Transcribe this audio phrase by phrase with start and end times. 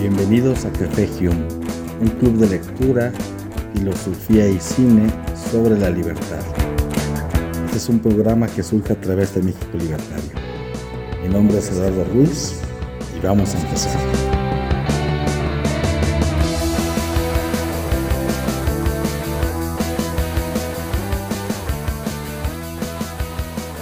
[0.00, 1.46] Bienvenidos a Café Hume,
[2.00, 3.12] un club de lectura,
[3.74, 5.10] filosofía y cine
[5.52, 6.40] sobre la libertad.
[7.66, 10.30] Este es un programa que surge a través de México Libertario.
[11.22, 12.62] Mi nombre es Eduardo Ruiz
[13.14, 14.00] y vamos a empezar.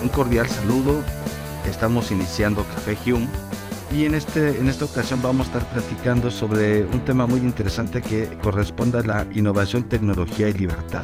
[0.03, 1.00] Un cordial saludo.
[1.64, 3.29] Estamos iniciando Café Hume
[3.90, 8.02] y en, este, en esta ocasión vamos a estar platicando sobre un tema muy interesante
[8.02, 11.02] que corresponde a la innovación, tecnología y libertad.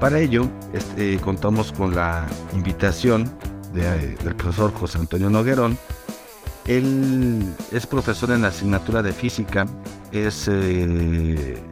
[0.00, 3.30] Para ello, este, contamos con la invitación
[3.72, 5.78] del profesor José Antonio Noguerón.
[6.66, 9.66] Él es profesor en la asignatura de física,
[10.10, 11.62] es eh,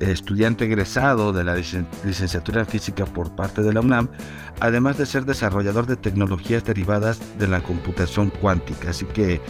[0.00, 4.08] estudiante egresado de la licenciatura en física por parte de la UNAM,
[4.60, 8.90] además de ser desarrollador de tecnologías derivadas de la computación cuántica.
[8.90, 9.40] Así que,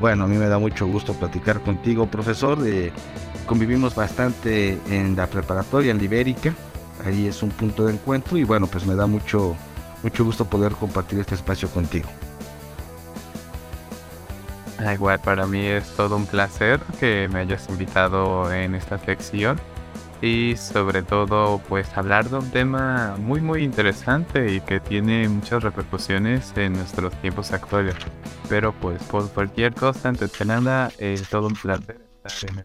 [0.00, 2.58] bueno, a mí me da mucho gusto platicar contigo, profesor.
[2.66, 2.92] Eh,
[3.46, 6.54] convivimos bastante en la preparatoria, en la Ibérica.
[7.04, 9.56] Ahí es un punto de encuentro y bueno, pues me da mucho,
[10.02, 12.08] mucho gusto poder compartir este espacio contigo.
[14.92, 19.58] Igual, para mí es todo un placer que me hayas invitado en esta sección
[20.22, 25.62] y sobre todo pues hablar de un tema muy muy interesante y que tiene muchas
[25.62, 27.96] repercusiones en nuestros tiempos actuales.
[28.48, 32.64] Pero pues por cualquier cosa, antes que nada, es todo un placer estar en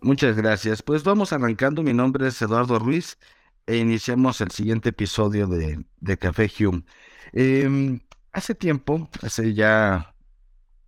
[0.00, 0.82] Muchas gracias.
[0.82, 1.82] Pues vamos arrancando.
[1.82, 3.18] Mi nombre es Eduardo Ruiz
[3.66, 6.84] e iniciamos el siguiente episodio de, de Café Hume.
[7.32, 8.00] Em,
[8.32, 10.13] hace tiempo, hace ya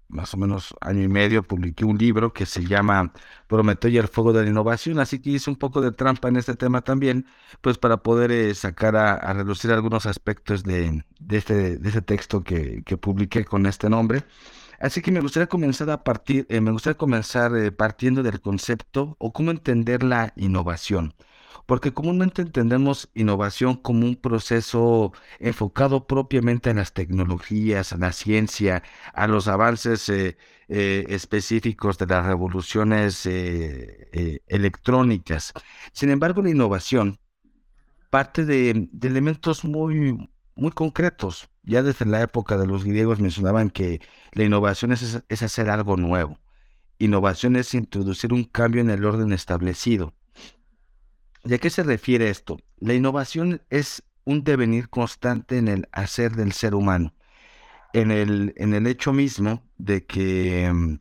[0.09, 3.13] más o menos año y medio, publiqué un libro que se llama
[3.47, 6.37] Prometeo y el fuego de la innovación, así que hice un poco de trampa en
[6.37, 7.27] este tema también,
[7.61, 12.43] pues para poder eh, sacar a, reducir algunos aspectos de, de, este, de este texto
[12.45, 14.25] que, que, publiqué con este nombre.
[14.79, 19.17] Así que me gustaría comenzar a partir, eh, me gustaría comenzar eh, partiendo del concepto
[19.19, 21.15] o cómo entender la innovación
[21.65, 28.83] porque comúnmente entendemos innovación como un proceso enfocado propiamente en las tecnologías, a la ciencia,
[29.15, 30.37] a los avances eh,
[30.69, 35.53] eh, específicos de las revoluciones eh, electrónicas.
[35.93, 37.19] Sin embargo, la innovación
[38.11, 41.51] parte de, elementos muy, muy concretos.
[41.63, 44.01] Ya desde la época de los griegos mencionaban que
[44.33, 46.39] la innovación es, es hacer algo nuevo.
[46.99, 50.15] Innovación es introducir un cambio en el orden establecido.
[51.47, 52.59] ¿Y a qué se refiere esto?
[52.79, 57.15] La innovación es un devenir constante en el hacer del ser humano,
[57.93, 60.99] en el, en el hecho mismo de que mm,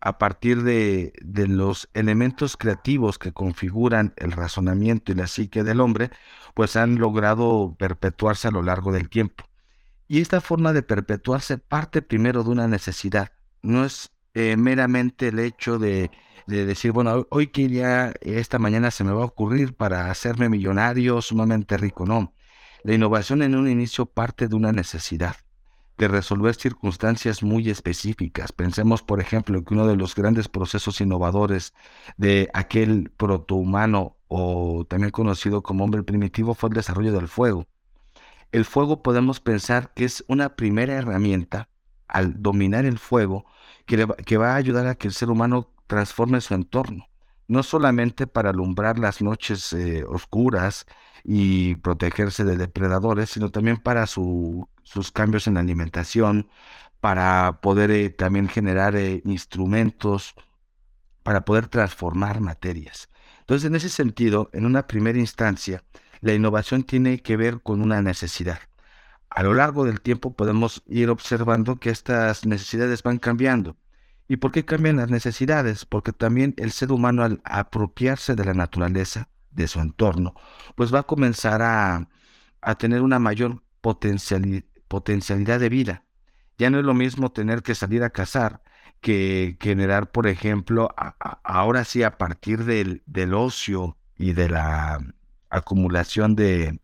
[0.00, 5.80] a partir de, de, los elementos creativos que configuran el razonamiento y la psique del
[5.80, 6.10] hombre,
[6.54, 9.44] pues han logrado perpetuarse a lo largo del tiempo.
[10.08, 13.30] Y esta forma de perpetuarse parte primero de una necesidad,
[13.62, 16.10] no es eh, meramente el hecho de
[16.48, 20.48] de decir, bueno, hoy que ya esta mañana se me va a ocurrir para hacerme
[20.48, 22.06] millonario, sumamente rico.
[22.06, 22.32] No,
[22.84, 25.36] la innovación en un inicio parte de una necesidad
[25.98, 28.52] de resolver circunstancias muy específicas.
[28.52, 31.74] Pensemos, por ejemplo, que uno de los grandes procesos innovadores
[32.16, 37.66] de aquel protohumano o también conocido como hombre primitivo fue el desarrollo del fuego.
[38.52, 41.68] El fuego podemos pensar que es una primera herramienta
[42.06, 43.44] al dominar el fuego
[43.84, 47.08] que, que va a ayudar a que el ser humano transforme su entorno,
[47.48, 50.86] no solamente para alumbrar las noches eh, oscuras
[51.24, 56.48] y protegerse de depredadores, sino también para sus cambios en la alimentación,
[57.00, 60.34] para poder eh, también generar eh, instrumentos,
[61.24, 63.08] para poder transformar materias.
[63.40, 65.82] Entonces, en ese sentido, en una primera instancia,
[66.20, 68.60] la innovación tiene que ver con una necesidad.
[69.30, 73.76] A lo largo del tiempo podemos ir observando que estas necesidades van cambiando
[74.28, 75.86] ¿Y por qué cambian las necesidades?
[75.86, 80.34] Porque también el ser humano al apropiarse de la naturaleza, de su entorno,
[80.76, 82.08] pues va a comenzar a,
[82.78, 86.04] tener una mayor potencialidad de vida.
[86.58, 88.62] Ya no es lo mismo tener que salir a cazar
[89.00, 90.94] que generar, por ejemplo,
[91.44, 94.98] ahora sí a partir del, del, ocio y de la
[95.50, 96.80] acumulación de,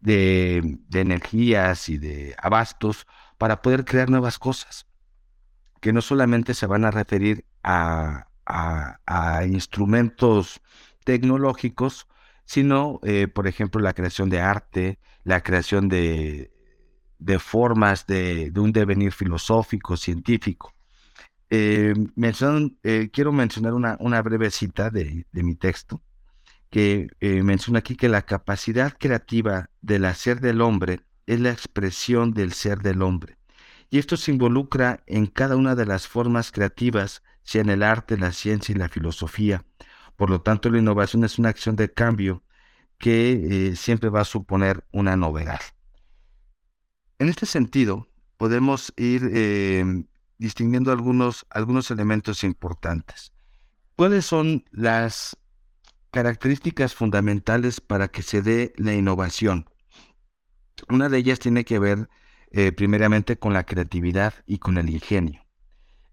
[0.00, 3.06] de energías y de abastos
[3.36, 4.86] para poder crear nuevas cosas
[5.80, 8.28] que no solamente se van a referir a,
[9.48, 10.60] instrumentos
[11.04, 12.06] tecnológicos,
[12.44, 16.52] sino, eh, por ejemplo, la creación de arte, la creación de,
[17.40, 20.74] formas de, un devenir filosófico, científico.
[21.50, 21.94] Eh,
[22.82, 26.02] eh, quiero mencionar una, una breve cita de, de, mi texto,
[26.70, 32.52] que menciona aquí que la capacidad creativa del hacer del hombre es la expresión del
[32.52, 33.36] ser del hombre
[33.90, 38.18] y esto se involucra en cada una de las formas creativas sea en el arte,
[38.18, 39.64] la ciencia y la filosofía.
[40.16, 42.42] Por lo tanto, la innovación es una acción de cambio
[42.98, 45.60] que eh, siempre va a suponer una novedad.
[47.18, 50.06] En este sentido, podemos ir em,
[50.38, 53.32] distinguiendo algunos, algunos elementos importantes.
[53.94, 55.36] ¿Cuáles son las
[56.10, 59.70] características fundamentales para que se dé la innovación?
[60.88, 62.08] Una de ellas tiene que ver
[62.50, 65.46] eh, primeramente con la creatividad y con el ingenio.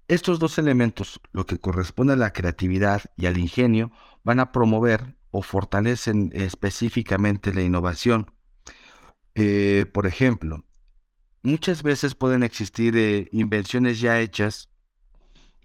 [0.07, 3.91] Estos dos elementos, lo que corresponde a la creatividad y al ingenio,
[4.23, 8.31] van a promover o fortalecen específicamente la innovación.
[9.35, 10.63] Eh, por ejemplo,
[11.41, 14.69] muchas veces pueden existir eh, invenciones ya hechas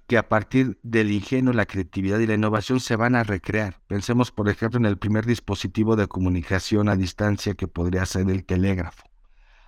[0.06, 3.82] que a partir del ingenio, la creatividad y la innovación se van a recrear.
[3.86, 8.46] Pensemos, por ejemplo, en el primer dispositivo de comunicación a distancia que podría ser el
[8.46, 9.04] telégrafo.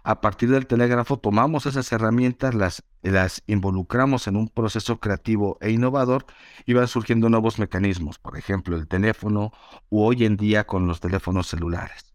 [0.03, 5.71] A partir del telégrafo tomamos esas herramientas, las, las involucramos en un proceso creativo e
[5.71, 6.25] innovador
[6.65, 9.53] y van surgiendo nuevos mecanismos, por ejemplo, el teléfono
[9.91, 12.15] o hoy en día con los teléfonos celulares.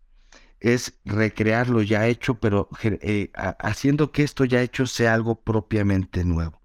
[0.59, 6.25] Es recrear lo ya hecho, pero eh, haciendo que esto ya hecho sea algo propiamente
[6.25, 6.59] nuevo.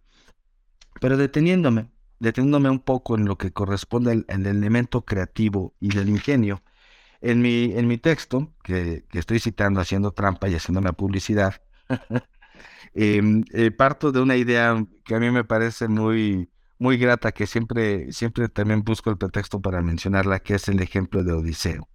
[1.03, 6.09] Pero deteniéndome, deteniéndome un poco en lo que corresponde al, al elemento creativo y del
[6.09, 6.63] ingenio,
[7.21, 11.61] en mi, en mi texto, que, estoy citando haciendo trampa y haciendo una publicidad,
[12.95, 17.47] em, eh, parto de una idea que a mí me parece muy, muy grata, que
[17.47, 21.89] siempre, siempre también busco el pretexto para mencionarla, que es el ejemplo de Odiseo.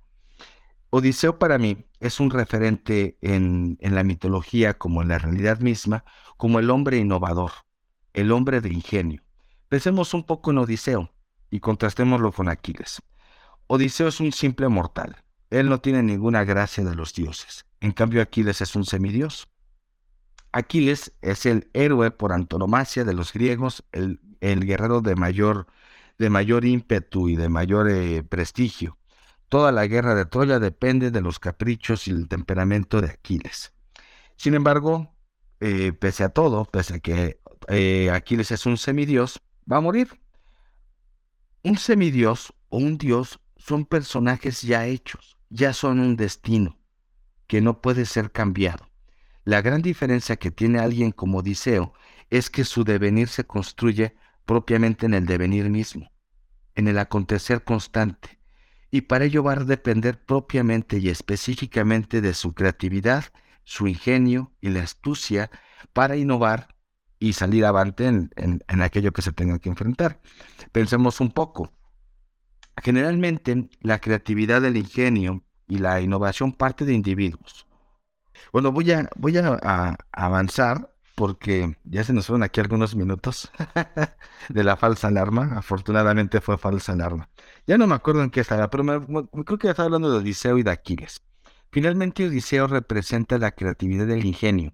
[0.91, 6.05] Odiseo para mí es un referente en, en la mitología como en la realidad misma,
[6.37, 7.51] como el hombre innovador,
[8.13, 9.21] el hombre de ingenio.
[9.67, 11.11] Pensemos un poco en Odiseo
[11.49, 13.01] y contrastémoslo con Aquiles.
[13.67, 15.23] Odiseo es un simple mortal.
[15.49, 17.65] Él no tiene ninguna gracia de los dioses.
[17.79, 19.47] En cambio, Aquiles es un semidios.
[20.51, 25.67] Aquiles es el héroe por antonomasia de los griegos, el, guerrero de mayor,
[26.17, 28.97] de mayor ímpetu y de mayor eh, prestigio.
[29.49, 33.73] Toda la guerra de Troya depende de los caprichos y el temperamento de Aquiles.
[34.37, 35.13] Sin embargo,
[35.59, 39.41] eh, pese a todo, pese a que eh, Aquiles es un semidios,
[39.71, 40.19] va a morir.
[41.63, 46.77] Un semidios o un dios son personajes ya hechos, ya son un destino
[47.47, 48.87] que no puede ser cambiado.
[49.43, 51.91] La gran diferencia que tiene alguien como Odiseo
[52.29, 54.15] es que su devenir se construye
[54.45, 56.11] propiamente en el devenir mismo,
[56.75, 58.39] en el acontecer constante,
[58.91, 63.25] y para ello va a depender propiamente y específicamente de su creatividad,
[63.63, 65.49] su ingenio y la astucia
[65.91, 66.75] para innovar
[67.17, 70.21] y salir avante en, en aquello que se tenga que enfrentar.
[70.71, 71.74] Pensemos un poco,
[72.83, 77.65] Generalmente, la creatividad, el ingenio y la innovación parte de individuos.
[78.51, 83.49] Bueno, voy a, voy a, avanzar porque ya se nos fueron aquí algunos minutos
[84.49, 85.53] de la falsa alarma.
[85.57, 87.29] Afortunadamente fue falsa alarma.
[87.65, 89.05] Ya no me acuerdo en qué estaba, pero
[89.45, 91.21] creo que estaba hablando de Odiseo y de Aquiles.
[91.71, 94.73] Finalmente, Odiseo representa la creatividad del ingenio,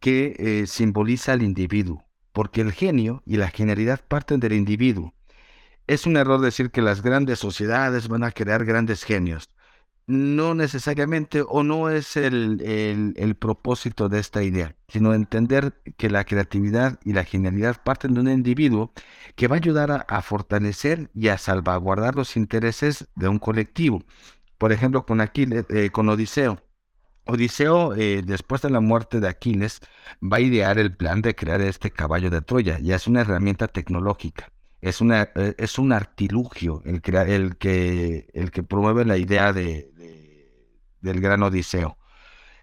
[0.00, 5.14] que eh, simboliza al individuo, porque el genio y la genialidad parten del individuo
[5.86, 9.50] es un error decir que las grandes sociedades van a crear grandes genios.
[10.06, 12.60] No necesariamente o no es el,
[13.16, 18.20] el, propósito de esta idea, sino entender que la creatividad y la genialidad parten de
[18.20, 18.92] un individuo
[19.36, 24.02] que va a ayudar a, fortalecer y a salvaguardar los intereses de un colectivo.
[24.58, 26.60] Por ejemplo, con, Aquiles, eh, con Odiseo.
[27.24, 29.80] Odiseo, eh, después de la muerte de Aquiles,
[30.20, 33.68] va a idear el plan de crear este caballo de Troya, y es una herramienta
[33.68, 34.52] tecnológica
[34.82, 39.90] es, una, eh, es un artilugio el, el, que, el que promueve la idea de,
[41.00, 41.96] del gran Odiseo.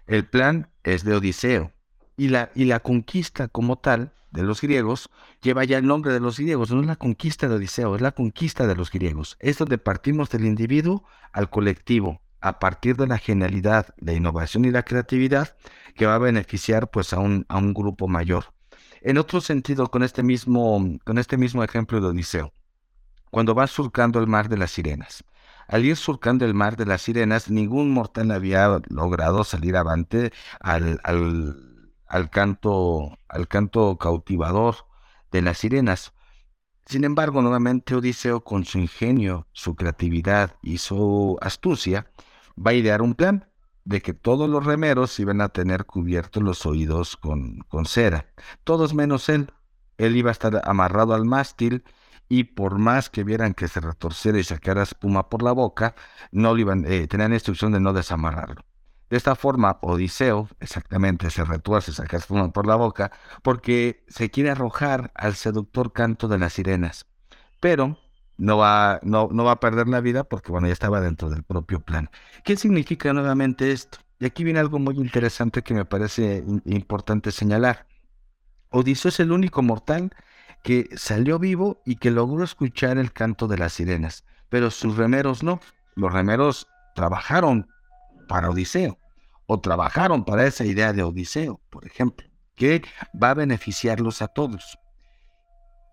[0.06, 1.72] El plan es de Odiseo
[2.16, 5.10] y la, y la conquista como tal de los griegos
[5.40, 8.12] lleva ya el nombre de los griegos, no es la conquista de Odiseo, es la
[8.12, 9.36] conquista de los griegos.
[9.40, 14.70] Es donde partimos del individuo al colectivo, a partir de la genialidad, la innovación y
[14.70, 15.56] la creatividad
[15.94, 18.52] que va a beneficiar pues a un, a un grupo mayor.
[19.02, 22.52] En otro sentido, con este mismo, con este mismo ejemplo de Odiseo,
[23.30, 25.24] cuando va surcando el mar de las sirenas.
[25.68, 31.00] Al ir surcando el mar de las sirenas, ningún mortal había logrado salir avante al,
[31.04, 34.76] al, canto, al canto cautivador
[35.30, 36.12] de las sirenas.
[36.86, 42.10] Sin embargo, nuevamente Odiseo, con su ingenio, su creatividad y su astucia,
[42.58, 43.49] va a idear un plan
[43.84, 48.26] de que todos los remeros iban a tener cubiertos los oídos con, con cera,
[48.64, 49.52] todos menos él.
[49.98, 51.84] Él iba a estar amarrado al mástil
[52.28, 55.94] y por más que vieran que se retorciera y sacara espuma por la boca,
[56.30, 58.64] no le iban, eh, tenían instrucción de no desamarrarlo.
[59.10, 63.10] De esta forma, Odiseo exactamente se retuerce, saca espuma por la boca,
[63.42, 67.06] porque se quiere arrojar al seductor canto de las sirenas.
[67.58, 67.98] pero
[68.40, 71.42] no va, no, no va a perder la vida porque, bueno, ya estaba dentro del
[71.42, 72.10] propio plan.
[72.42, 73.98] ¿Qué significa nuevamente esto?
[74.18, 77.86] Y aquí viene algo muy interesante que me parece importante señalar.
[78.70, 80.10] Odiseo es el único mortal
[80.62, 85.42] que salió vivo y que logró escuchar el canto de las sirenas, pero sus remeros
[85.42, 85.60] no.
[85.94, 87.68] Los remeros trabajaron
[88.26, 88.98] para Odiseo
[89.44, 92.82] o trabajaron para esa idea de Odiseo, por ejemplo, que
[93.22, 94.78] va a beneficiarlos a todos.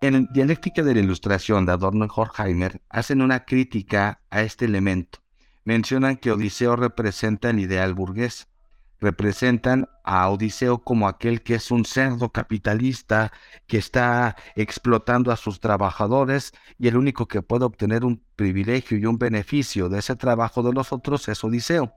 [0.00, 5.18] En Dialéctica de la Ilustración de Adorno y Horkheimer hacen una crítica a este elemento.
[5.64, 8.46] Mencionan que Odiseo representa el ideal burgués.
[9.00, 13.32] Representan a Odiseo como aquel que es un cerdo capitalista
[13.66, 19.06] que está explotando a sus trabajadores y el único que puede obtener un privilegio y
[19.06, 21.92] un beneficio de ese trabajo de los otros es Odiseo.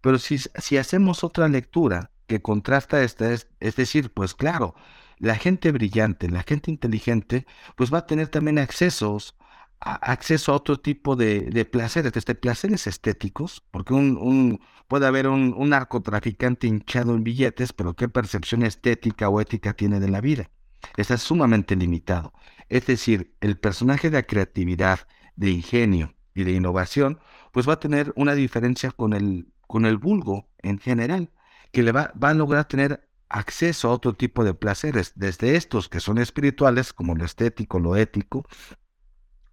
[0.00, 4.74] Pero si, si hacemos otra lectura que contrasta esta, es, es decir, pues claro,
[5.22, 9.36] la gente brillante, la gente inteligente, pues va a tener también accesos,
[9.78, 15.68] acceso a otro tipo de, placeres, desde placeres estéticos, porque un, puede haber un, un,
[15.70, 20.50] narcotraficante hinchado en billetes, pero qué percepción estética o ética tiene de la vida.
[20.96, 22.32] Está sumamente limitado.
[22.68, 27.20] Es decir, el personaje de creatividad, de ingenio y de innovación,
[27.52, 31.30] pues va a tener una diferencia con el, con el vulgo en general,
[31.70, 35.88] que le va, va a lograr tener acceso a otro tipo de placeres, desde estos
[35.88, 38.46] que son espirituales, como lo estético, lo ético,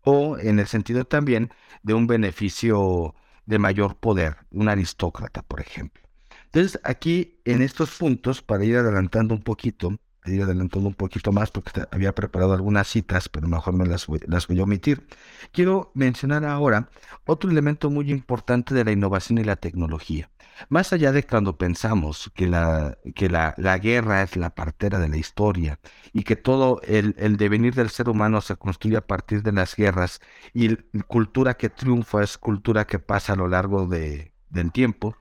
[0.02, 1.52] o en el sentido también
[1.84, 6.04] de un beneficio de mayor poder, un aristócrata, por ejemplo.
[6.46, 11.52] Entonces, aquí en estos puntos, para ir adelantando un poquito, ir adelantando un poquito más
[11.52, 15.08] porque había preparado algunas citas, pero mejor me las voy, las voy a omitir.
[15.52, 16.90] Quiero mencionar ahora
[17.26, 20.30] otro elemento muy importante de la innovación y la tecnología.
[20.68, 25.18] Más allá de cuando pensamos que la, que la, guerra es la partera de la
[25.18, 25.80] historia
[26.12, 30.20] y que todo el, devenir del ser humano se construye a partir de las guerras
[30.54, 35.16] y la cultura que triunfa es cultura que pasa a lo largo de, del tiempo,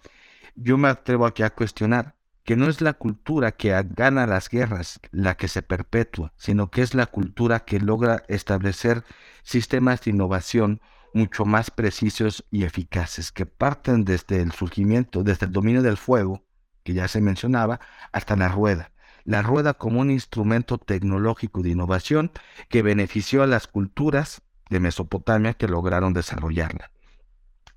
[0.56, 5.00] yo me atrevo aquí a cuestionar que no es la cultura que gana las guerras
[5.12, 9.04] la que se perpetúa, sino que es la cultura que logra establecer
[9.42, 10.80] sistemas de innovación
[11.14, 16.44] mucho más precisos y eficaces, que parten desde el surgimiento, desde el dominio del fuego,
[16.82, 17.80] que ya se mencionaba,
[18.12, 18.92] hasta la rueda.
[19.24, 22.30] La rueda como un instrumento tecnológico de innovación
[22.68, 26.90] que benefició a las culturas de Mesopotamia que lograron desarrollarla.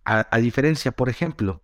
[0.03, 1.61] A, diferencia, por ejemplo,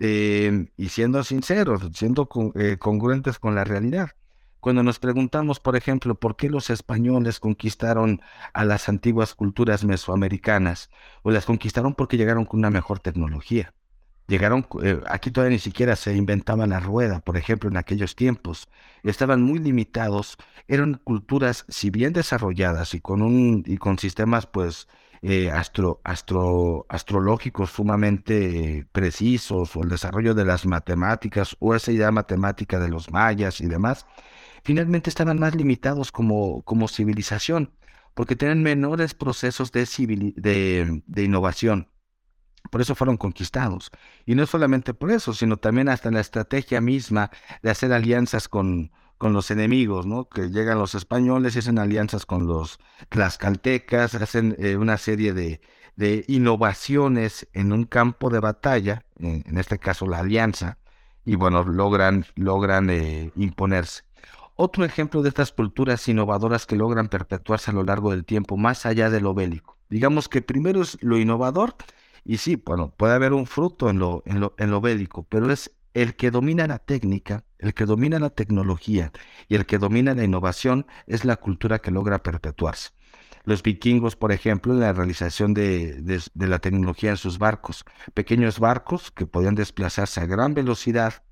[0.00, 4.10] eh, y siendo sinceros, siendo eh, congruentes con la realidad,
[4.60, 8.20] cuando nos preguntamos, por ejemplo, por qué los españoles conquistaron
[8.52, 10.90] a las antiguas culturas mesoamericanas,
[11.22, 13.74] o las conquistaron porque llegaron con una mejor tecnología.
[14.28, 18.68] Llegaron, eh, aquí todavía ni siquiera se inventaba la rueda, por ejemplo, en aquellos tiempos.
[19.04, 20.36] Estaban muy limitados,
[20.66, 24.88] eran culturas, si bien desarrolladas y con, un, y con sistemas, pues,
[25.22, 32.10] eh, astro, astro, astrológicos sumamente precisos, o el desarrollo de las matemáticas, o esa idea
[32.10, 34.06] matemática de los mayas y demás,
[34.66, 37.70] finalmente estaban más limitados como, como civilización,
[38.14, 39.86] porque tenían menores procesos de,
[41.06, 41.88] de, innovación.
[42.72, 43.92] Por eso fueron conquistados.
[44.24, 47.30] Y no solamente por eso, sino también hasta la estrategia misma
[47.62, 50.28] de hacer alianzas con, con los enemigos, ¿no?
[50.28, 55.60] Que llegan los españoles y hacen alianzas con los tlaxcaltecas, hacen eh, una serie de,
[55.94, 60.78] de, innovaciones en un campo de batalla, en, este caso la alianza,
[61.24, 64.06] y bueno, logran, logran eh, imponerse.
[64.58, 68.86] Otro ejemplo de estas culturas innovadoras que logran perpetuarse a lo largo del tiempo, más
[68.86, 69.76] allá de lo bélico.
[69.90, 71.76] Digamos que primero es lo innovador,
[72.24, 75.52] y sí, bueno, puede haber un fruto en lo, en lo, en lo bélico, pero
[75.52, 79.12] es el que domina la técnica, el que domina la tecnología
[79.48, 82.90] y el que domina la innovación es la cultura que logra perpetuarse.
[83.44, 88.58] Los vikingos, por ejemplo, en la realización de, de, la tecnología en sus barcos, pequeños
[88.58, 91.22] barcos que podían desplazarse a gran velocidad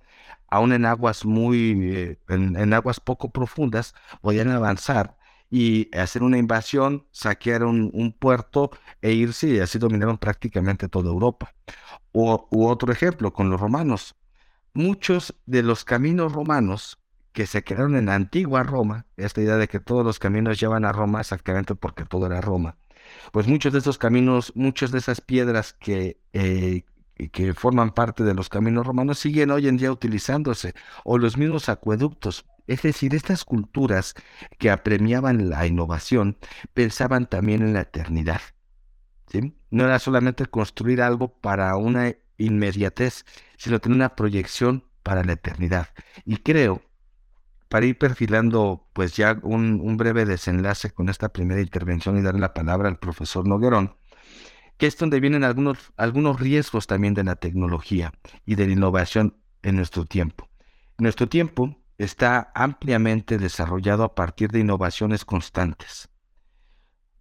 [0.48, 5.16] aún en aguas muy, eh, en, aguas poco profundas, podían avanzar
[5.50, 8.70] y hacer una invasión, saquear un, puerto
[9.02, 11.54] e irse y así dominaron prácticamente toda Europa.
[12.12, 14.16] O, u otro ejemplo con los romanos.
[14.72, 16.98] Muchos de los caminos romanos
[17.32, 20.84] que se crearon en la antigua Roma, esta idea de que todos los caminos llevan
[20.84, 22.76] a Roma exactamente porque todo era Roma,
[23.32, 26.84] pues muchos de esos caminos, muchas de esas piedras que, eh,
[27.32, 31.68] que forman parte de los caminos romanos siguen hoy en día utilizándose, o los mismos
[31.68, 32.46] acueductos.
[32.66, 34.14] Es decir, estas culturas
[34.58, 36.38] que apremiaban la innovación
[36.72, 38.40] pensaban también en la eternidad.
[39.28, 39.54] ¿sí?
[39.70, 43.24] No era solamente construir algo para una inmediatez,
[43.56, 45.88] sino tener una proyección para la eternidad.
[46.24, 46.82] Y creo
[47.74, 52.54] para ir perfilando pues ya un, breve desenlace con esta primera intervención y darle la
[52.54, 53.96] palabra al profesor Noguerón,
[54.76, 58.12] que es donde vienen algunos, algunos riesgos también de la tecnología
[58.44, 60.48] y de la innovación en nuestro tiempo.
[60.98, 66.08] Nuestro tiempo está ampliamente desarrollado a partir de innovaciones constantes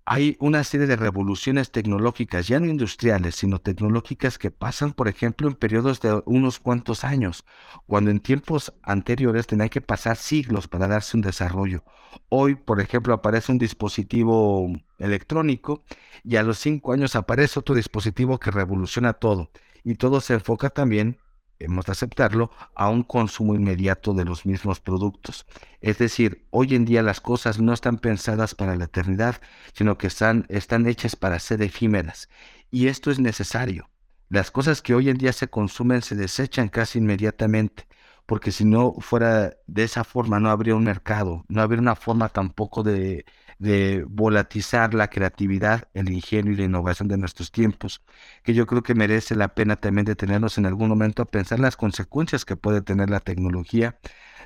[0.06, 5.48] hay una serie de revoluciones tecnológicas, ya no industriales, sino tecnológicas que pasan, por ejemplo,
[5.48, 7.46] en periodos de unos cuantos años,
[7.88, 11.84] cuando en tiempos anteriores tenía que pasar siglos para darse un desarrollo.
[12.30, 14.68] Hoy, por ejemplo, aparece un dispositivo
[14.98, 15.84] electrónico
[16.24, 19.52] y a los cinco años aparece otro dispositivo que revoluciona todo.
[19.86, 21.18] Y todo se enfoca también
[21.66, 25.46] hemos de aceptarlo, a un consumo inmediato de los mismos productos.
[25.82, 29.42] Es decir, hoy en día las cosas no están pensadas para la eternidad,
[29.74, 32.30] sino que están, están hechas para ser efímeras.
[32.72, 33.90] Y esto es necesario.
[34.30, 37.88] Las cosas que hoy en día se consumen se desechan casi inmediatamente,
[38.26, 42.30] porque si no fuera de esa forma no habría un mercado, no habría una forma
[42.30, 43.26] tampoco de,
[43.60, 48.02] de volatizar la creatividad, el ingenio y la innovación de nuestros tiempos,
[48.44, 51.78] que yo creo que merece la pena también detenernos en algún momento a pensar las
[51.78, 53.98] consecuencias que puede tener la tecnología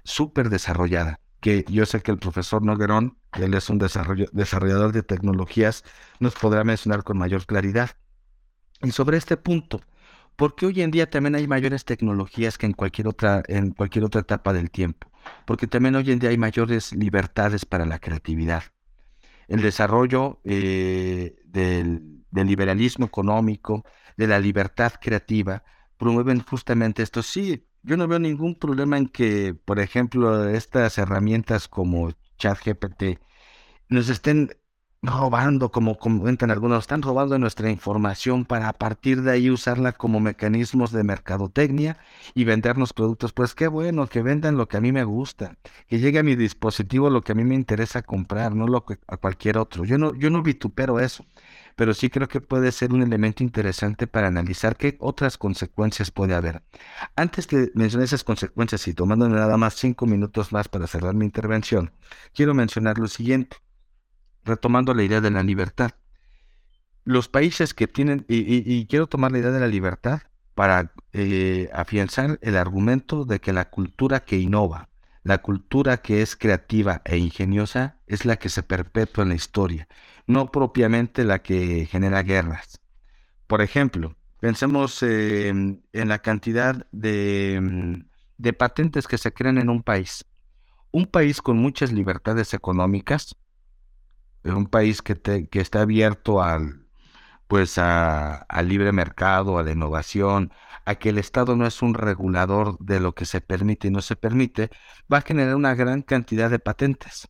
[0.03, 5.83] súper desarrollada, que yo sé que el profesor Noguerón, él es un desarrollador de tecnologías,
[6.19, 7.91] nos podrá mencionar con mayor claridad.
[8.81, 9.81] Y sobre este punto,
[10.35, 14.21] porque hoy en día también hay mayores tecnologías que en cualquier otra, en cualquier otra
[14.21, 15.11] etapa del tiempo?
[15.45, 18.63] Porque también hoy en día hay mayores libertades para la creatividad
[19.47, 23.83] el desarrollo eh, del, liberalismo económico,
[24.15, 25.63] de la libertad creativa,
[25.97, 27.23] promueven justamente esto.
[27.23, 33.19] Sí, yo no veo ningún problema en que, por ejemplo, estas herramientas como ChatGPT
[33.89, 34.49] nos estén
[35.01, 40.19] robando, como comentan algunos, están robando nuestra información para a partir de ahí usarla como
[40.19, 41.97] mecanismos de mercadotecnia
[42.33, 43.31] y vendernos productos.
[43.33, 46.35] Pues qué bueno, que vendan lo que a mí me gusta, que llegue a mi
[46.35, 49.85] dispositivo lo que a mí me interesa comprar, no lo que a cualquier otro.
[49.85, 51.25] Yo no, yo no vitupero eso,
[51.75, 56.33] pero sí creo que puede ser un elemento interesante para analizar qué otras consecuencias puede
[56.33, 56.63] haber.
[57.15, 61.25] Antes de mencionar esas consecuencias y tomando nada más cinco minutos más para cerrar mi
[61.25, 61.91] intervención,
[62.33, 63.57] quiero mencionar lo siguiente
[64.47, 65.91] retomando la idea de la libertad.
[67.03, 70.23] Los países que tienen, y, quiero tomar la idea de la libertad
[70.55, 74.89] para eh, afianzar el argumento de que la cultura que innova,
[75.23, 79.87] la cultura que es creativa e ingeniosa es la que se perpetúa en la historia,
[80.25, 82.81] no propiamente la que genera guerras.
[83.45, 88.03] Por ejemplo, pensemos en la cantidad de,
[88.37, 90.25] de patentes que se crean en un país.
[90.91, 93.35] Un país con muchas libertades económicas
[94.55, 95.15] un país que,
[95.49, 96.85] que está abierto al,
[97.47, 100.51] pues al libre mercado, a la innovación,
[100.85, 104.01] a que el Estado no es un regulador de lo que se permite y no
[104.01, 104.69] se permite,
[105.11, 107.27] va a generar una gran cantidad de patentes.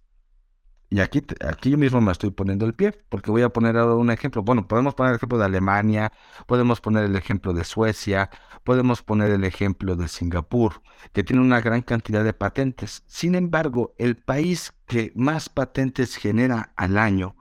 [0.89, 4.09] Y aquí, aquí yo mismo me estoy poniendo el pie, porque voy a poner un
[4.09, 4.41] ejemplo.
[4.41, 6.13] Bueno, podemos poner el ejemplo de Alemania,
[6.45, 8.29] podemos poner el ejemplo de Suecia,
[8.63, 13.03] podemos poner el ejemplo de Singapur, que tiene una gran cantidad de patentes.
[13.05, 17.35] Sin embargo, el país que más patentes genera al año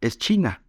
[0.00, 0.62] es China.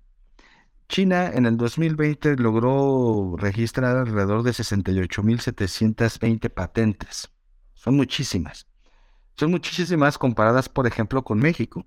[0.90, 7.32] China en el 2020 logró registrar alrededor de 68.720 patentes.
[7.74, 8.68] Son muchísimas.
[9.38, 11.86] Son muchísimas comparadas, por ejemplo, con México.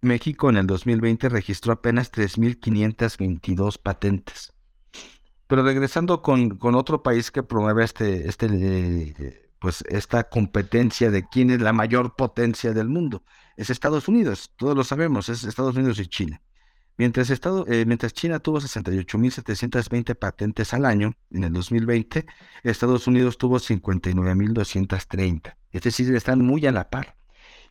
[0.00, 4.52] México en el 2020 registró apenas 3.522 patentes.
[5.46, 11.50] Pero regresando con, con, otro país que promueve este, este, pues esta competencia de quién
[11.50, 13.24] es la mayor potencia del mundo,
[13.56, 16.42] es Estados Unidos, todos lo sabemos, es Estados Unidos y China.
[16.98, 22.24] Mientras, Estado, eh, mientras China tuvo 68.720 patentes al año en el 2020,
[22.62, 25.56] Estados Unidos tuvo 59.230.
[25.72, 27.15] Es decir, están muy a la par.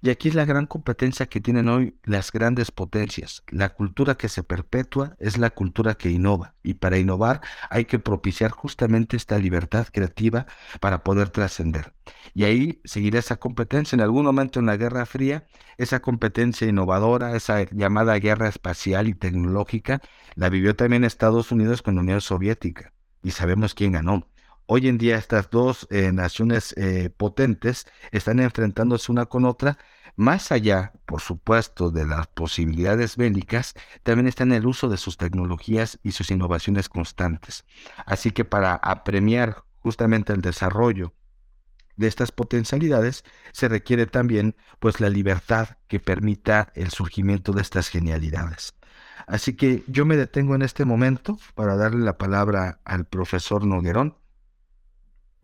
[0.05, 3.41] Y aquí es la gran competencia que tienen hoy las grandes potencias.
[3.49, 6.53] La cultura que se perpetúa es la cultura que innova.
[6.61, 7.41] Y para innovar
[7.71, 10.45] hay que propiciar justamente esta libertad creativa
[10.79, 11.95] para poder trascender.
[12.35, 13.95] Y ahí seguirá esa competencia.
[13.95, 15.47] En algún momento en la Guerra Fría,
[15.79, 20.01] esa competencia innovadora, esa llamada guerra espacial y tecnológica,
[20.35, 22.93] la vivió también Estados Unidos con la Unión Soviética.
[23.23, 24.27] Y sabemos quién ganó.
[24.67, 29.79] Hoy en día estas dos eh, naciones eh, potentes están enfrentándose una con otra
[30.15, 33.73] más allá, por supuesto, de las posibilidades bélicas,
[34.03, 37.65] también está en el uso de sus tecnologías y sus innovaciones constantes.
[38.05, 41.13] Así que para apremiar justamente el desarrollo
[41.97, 47.89] de estas potencialidades se requiere también pues la libertad que permita el surgimiento de estas
[47.89, 48.73] genialidades.
[49.27, 54.17] Así que yo me detengo en este momento para darle la palabra al profesor Noguerón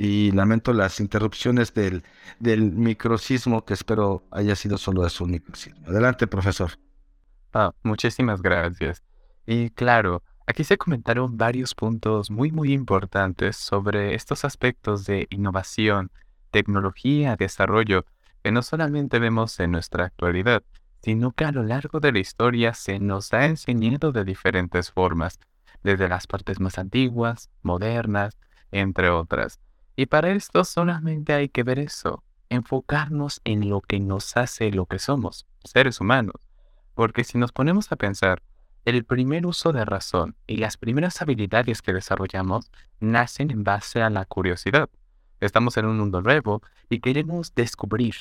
[0.04, 2.04] y lamento las interrupciones del,
[2.40, 5.86] del microcismo que espero haya sido solo eso, un microcismo.
[5.88, 6.72] Adelante, profesor.
[7.54, 9.04] Ah, muchísimas gracias.
[9.46, 16.10] Y claro, aquí se comentaron varios puntos muy, muy importantes sobre estos aspectos de innovación,
[16.50, 18.04] tecnología, desarrollo,
[18.42, 20.64] que no solamente vemos en nuestra actualidad,
[21.04, 25.38] sino que a lo largo de la historia se nos ha enseñado de diferentes formas,
[25.84, 28.36] desde las partes más antiguas, modernas,
[28.72, 29.60] entre otras.
[30.02, 34.88] Y para esto solamente hay que ver eso, enfocarnos en lo que nos hace lo
[34.88, 36.50] que somos, seres humanos.
[36.96, 38.42] Porque si nos ponemos a pensar,
[38.84, 44.10] el primer uso de razón y las primeras habilidades que desarrollamos nacen en base a
[44.10, 44.90] la curiosidad.
[45.40, 48.16] Estamos en un mundo nuevo y queremos descubrir,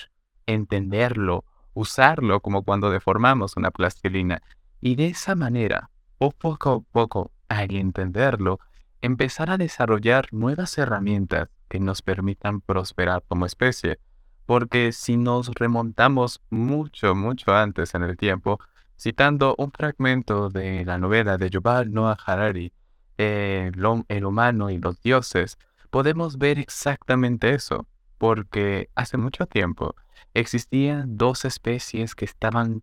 [0.45, 4.43] entenderlo, usarlo como cuando deformamos una plastilina.
[4.83, 5.88] Y de esa manera,
[6.19, 8.61] poco a poco, al entenderlo,
[9.01, 14.01] empezar a desarrollar nuevas herramientas que nos permitan prosperar como especie.
[14.45, 18.59] Porque si nos remontamos mucho, mucho antes en el tiempo,
[18.99, 22.73] citando un fragmento de la novela de Yuval Noah Harari,
[23.17, 23.71] eh,
[24.09, 25.57] El humano y los dioses,
[25.91, 27.87] podemos ver exactamente eso,
[28.19, 29.95] porque hace mucho tiempo
[30.35, 32.83] existían dos especies que estaban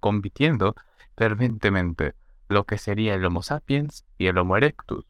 [0.00, 0.74] compitiendo
[1.16, 2.14] ferventemente,
[2.48, 5.04] lo que sería el Homo sapiens y el Homo erectus.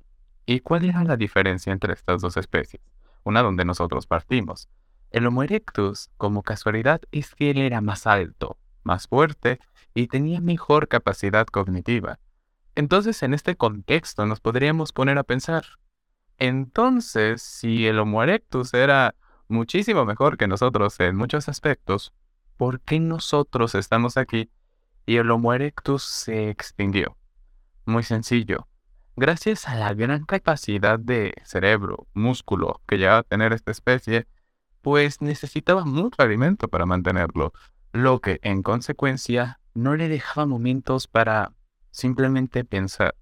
[0.47, 2.83] ¿Y cuál era la diferencia entre estas dos especies?
[3.25, 4.69] Una donde nosotros partimos.
[5.11, 9.61] El Homo erectus, como casualidad, es que él era más alto, más fuerte
[9.95, 12.19] y tenía mejor capacidad cognitiva.
[12.75, 15.65] Entonces, en este contexto nos podríamos poner a pensar,
[16.39, 19.15] entonces, si el Homo erectus era
[19.47, 22.13] muchísimo mejor que nosotros en muchos aspectos,
[22.57, 24.51] ¿por qué nosotros estamos aquí
[25.07, 27.17] y el Homo erectus se extinguió?
[27.85, 28.67] Muy sencillo,
[29.17, 34.27] Gracias a la gran capacidad de cerebro, músculo que llegaba a tener esta especie,
[34.81, 37.53] pues necesitaba mucho alimento para mantenerlo,
[37.93, 41.53] lo que en consecuencia no le dejaba momentos para
[41.91, 43.15] simplemente pensar,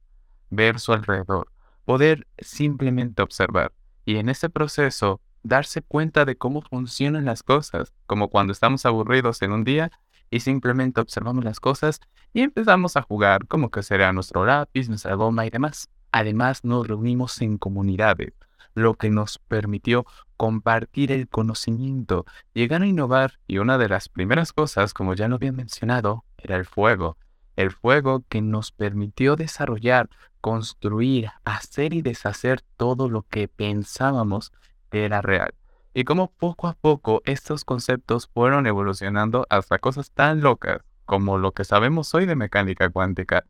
[0.48, 1.50] ver su alrededor,
[1.84, 3.72] poder simplemente observar.
[4.04, 9.42] Y en ese proceso darse cuenta de cómo funcionan las cosas, como cuando estamos aburridos
[9.42, 9.90] en un día
[10.30, 12.00] y simplemente observamos las cosas
[12.32, 15.88] y empezamos a jugar como que será nuestro lápiz, nuestra goma y demás.
[16.12, 18.32] Además nos reunimos en comunidades,
[18.74, 24.52] lo que nos permitió compartir el conocimiento, llegar a innovar y una de las primeras
[24.52, 27.16] cosas, como ya lo había mencionado, era el fuego.
[27.56, 30.08] El fuego que nos permitió desarrollar,
[30.40, 34.52] construir, hacer y deshacer todo lo que pensábamos
[34.90, 35.52] que era real
[35.94, 41.52] y cómo poco a poco estos conceptos fueron evolucionando hasta cosas tan locas como lo
[41.52, 43.44] que sabemos hoy de mecánica cuántica.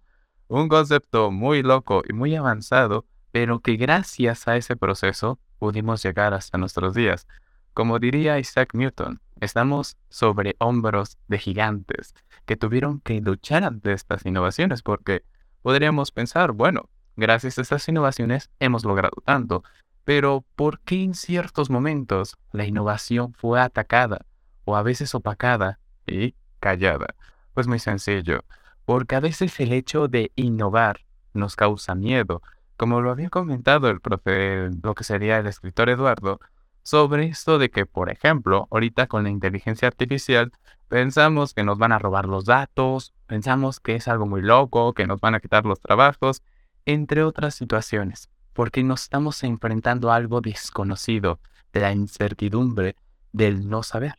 [0.48, 6.33] Un concepto muy loco y muy avanzado, pero que gracias a ese proceso pudimos llegar
[6.33, 7.29] hasta nuestros días.
[7.74, 12.14] Como diría Isaac Newton, estamos sobre hombros de gigantes
[12.46, 15.22] que tuvieron que luchar ante estas innovaciones porque
[15.62, 19.62] podríamos pensar, bueno, gracias a estas innovaciones hemos logrado tanto,
[20.04, 24.26] pero ¿por qué en ciertos momentos la innovación fue atacada
[24.64, 27.14] o a veces opacada y callada?
[27.54, 28.44] Pues muy sencillo,
[28.84, 31.00] porque a veces el hecho de innovar
[31.34, 32.42] nos causa miedo,
[32.76, 36.40] como lo había comentado el profe, lo que sería el escritor Eduardo,
[36.82, 40.50] sobre esto de que, por ejemplo, ahorita con la inteligencia artificial
[40.88, 45.06] pensamos que nos van a robar los datos, pensamos que es algo muy loco, que
[45.06, 46.42] nos van a quitar los trabajos,
[46.86, 48.30] entre otras situaciones
[48.61, 51.40] porque nos estamos enfrentando a algo desconocido,
[51.73, 52.94] de la incertidumbre,
[53.33, 54.16] del no saber.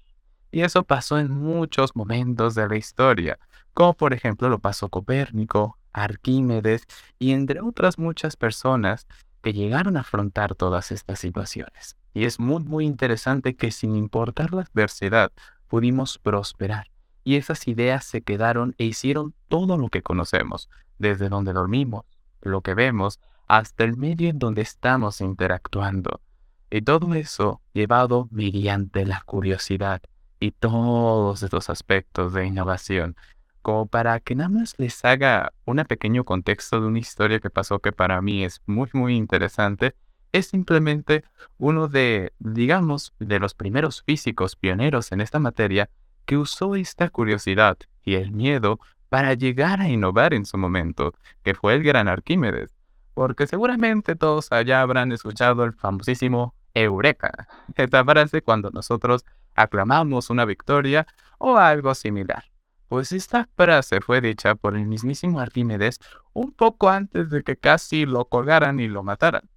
[0.51, 3.38] Y eso pasó en muchos momentos de la historia,
[3.75, 6.88] como por ejemplo lo pasó Copérnico, Arquímedes
[7.19, 9.06] y entre otras muchas personas
[9.43, 11.95] que llegaron a afrontar todas estas situaciones.
[12.15, 15.32] Y es muy muy interesante que sin importar la adversidad
[15.67, 16.89] pudimos prosperar
[17.23, 22.06] y esas ideas se quedaron e hicieron todo lo que conocemos, desde donde dormimos,
[22.41, 23.19] lo que vemos,
[23.51, 26.21] hasta el medio en donde estamos interactuando.
[26.69, 30.01] Y todo eso llevado mediante la curiosidad
[30.39, 33.17] y todos estos aspectos de innovación,
[33.61, 37.79] como para que nada más les haga un pequeño contexto de una historia que pasó
[37.79, 39.95] que para mí es muy muy interesante,
[40.31, 41.25] es simplemente
[41.57, 45.89] uno de, digamos, de los primeros físicos pioneros en esta materia
[46.25, 51.53] que usó esta curiosidad y el miedo para llegar a innovar en su momento, que
[51.53, 52.80] fue el gran Arquímedes
[53.13, 57.47] porque seguramente todos allá habrán escuchado el famosísimo Eureka.
[57.76, 61.06] Esta frase cuando nosotros aclamamos una victoria
[61.38, 62.45] o algo similar.
[62.88, 66.00] Pues esta frase fue dicha por el mismísimo Arquímedes
[66.34, 69.50] un poco antes de que casi lo colgaran y lo mataran.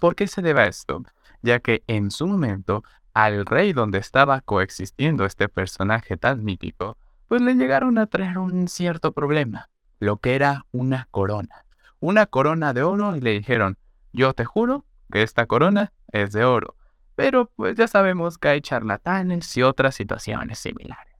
[0.00, 1.02] ¿Por qué se debe a esto?
[1.42, 6.96] ya que en su momento al rey donde estaba coexistiendo este personaje tan mítico,
[7.28, 11.64] pues le llegaron a traer un cierto problema, lo que era una corona.
[12.00, 13.78] Una corona de oro y le dijeron,
[14.12, 16.76] yo te juro que esta corona es de oro,
[17.14, 21.14] pero pues ya sabemos que hay charlatanes y otras situaciones similares.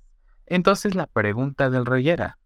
[0.47, 2.39] Entonces la pregunta del rey era,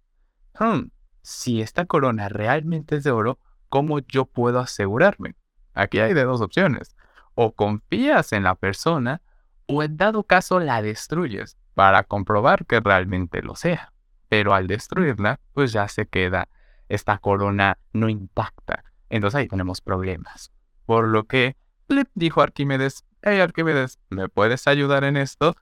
[0.58, 0.88] hmm,
[1.22, 5.36] si esta corona realmente es de oro, ¿cómo yo puedo asegurarme?
[5.72, 6.96] Aquí hay de dos opciones.
[7.34, 9.22] O confías en la persona
[9.66, 13.92] o en dado caso la destruyes para comprobar que realmente lo sea.
[14.28, 16.48] Pero al destruirla, pues ya se queda
[16.88, 18.84] esta corona no intacta.
[19.08, 20.52] Entonces ahí tenemos problemas.
[20.86, 21.56] Por lo que
[21.88, 25.54] le dijo a Arquímedes, hey Arquímedes, ¿me puedes ayudar en esto?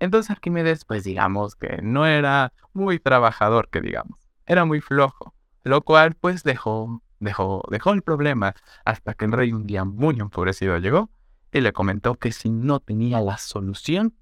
[0.00, 5.82] Entonces Arquímedes, pues digamos que no era muy trabajador, que digamos, era muy flojo, lo
[5.82, 10.78] cual pues dejó, dejó, dejó el problema hasta que el rey un día muy enfurecido
[10.78, 11.10] llegó
[11.52, 14.14] y le comentó que si no tenía la solución,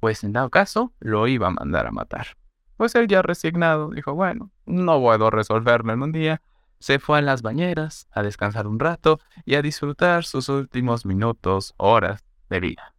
[0.00, 2.36] pues en dado caso lo iba a mandar a matar.
[2.76, 6.42] Pues él ya resignado dijo, bueno, no puedo resolverlo en un día.
[6.78, 11.74] Se fue a las bañeras a descansar un rato y a disfrutar sus últimos minutos,
[11.76, 12.94] horas de vida.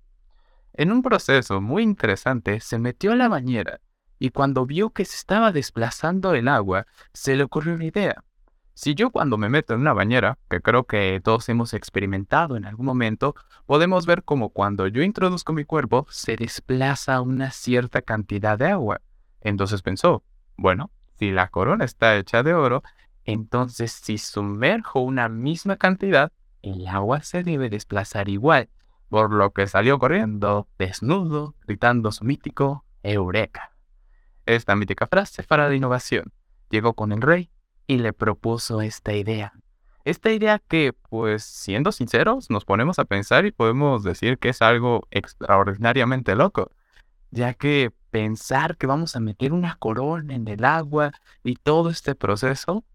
[0.74, 3.80] En un proceso muy interesante se metió a la bañera
[4.20, 8.24] y cuando vio que se estaba desplazando el agua, se le ocurrió una idea.
[8.74, 12.66] Si yo cuando me meto en una bañera, que creo que todos hemos experimentado en
[12.66, 13.36] algún momento,
[13.66, 19.00] podemos ver como cuando yo introduzco mi cuerpo se desplaza una cierta cantidad de agua.
[19.46, 20.24] Entonces pensó,
[20.58, 22.82] bueno, si la corona está hecha de oro,
[23.26, 26.32] entonces si sumerjo una misma cantidad,
[26.64, 28.70] el agua se debe desplazar igual,
[29.08, 33.72] por lo que salió corriendo, desnudo, gritando su mítico Eureka.
[34.48, 36.34] Esta mítica frase para la innovación
[36.72, 37.52] llegó con el rey
[37.86, 39.54] y le propuso esta idea.
[40.06, 44.64] Esta idea que, pues, siendo sinceros, nos ponemos a pensar y podemos decir que es
[44.64, 46.72] algo extraordinariamente loco,
[47.30, 51.12] ya que pensar que vamos a meter una corona en el agua
[51.44, 52.86] y todo este proceso,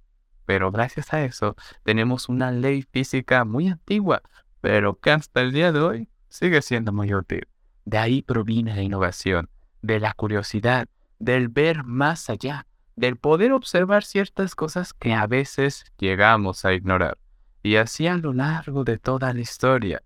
[0.47, 4.23] pero gracias a eso tenemos una ley física muy antigua,
[4.63, 7.47] pero que hasta el día de hoy sigue siendo muy útil.
[7.85, 9.51] De ahí proviene la innovación,
[9.83, 15.85] de la curiosidad, del ver más allá, del poder observar ciertas cosas que a veces
[15.99, 17.19] llegamos a ignorar.
[17.63, 20.01] Y así a lo largo de toda la historia.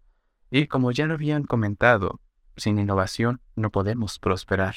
[0.50, 2.20] Y como ya lo habían comentado,
[2.56, 4.74] sin innovación no podemos prosperar.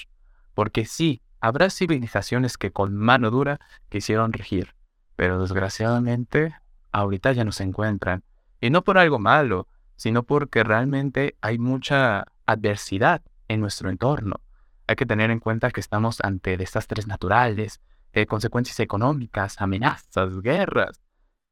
[0.57, 4.73] Porque sí, habrá civilizaciones que con mano dura quisieron regir,
[5.15, 6.55] pero desgraciadamente
[6.91, 8.23] ahorita ya no se encuentran.
[8.59, 9.67] Y no por algo malo,
[9.97, 14.41] sino porque realmente hay mucha adversidad en nuestro entorno.
[14.87, 17.79] Hay que tener en cuenta que estamos ante desastres naturales,
[18.13, 20.99] eh, consecuencias económicas, amenazas, guerras,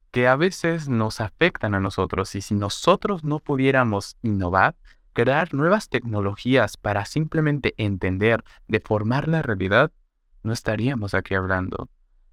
[0.09, 4.75] que a veces nos afectan a nosotros y si nosotros no pudiéramos innovar,
[5.15, 9.91] crear nuevas tecnologías para simplemente entender, deformar la realidad,
[10.43, 11.89] no estaríamos aquí hablando.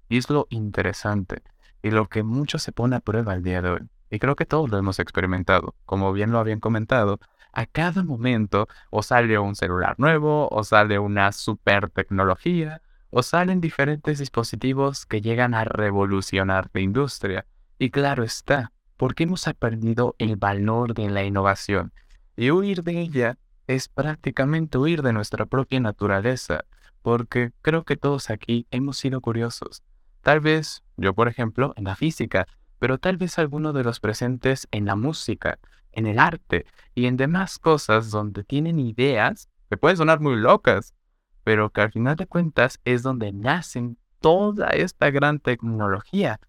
[0.09, 1.41] Y es lo interesante
[1.81, 3.89] y lo que mucho se pone a prueba el día de hoy.
[4.11, 5.75] Y creo que todos lo hemos experimentado.
[5.85, 7.19] Como bien lo habían comentado,
[7.53, 13.61] a cada momento o sale un celular nuevo o sale una super tecnología o salen
[13.61, 17.45] diferentes dispositivos que llegan a revolucionar la industria.
[17.79, 21.93] Y claro está, porque hemos aprendido el valor de la innovación.
[22.35, 26.65] Y huir de ella es prácticamente huir de nuestra propia naturaleza,
[27.03, 29.83] porque creo que todos aquí hemos sido curiosos.
[30.21, 32.47] Tal vez yo, por ejemplo, en la física,
[32.79, 35.59] pero tal vez alguno de los presentes en la música,
[35.91, 36.65] en el arte
[36.95, 40.95] y en demás cosas donde tienen ideas que pueden sonar muy locas,
[41.43, 46.39] pero que al final de cuentas es donde nacen toda esta gran tecnología.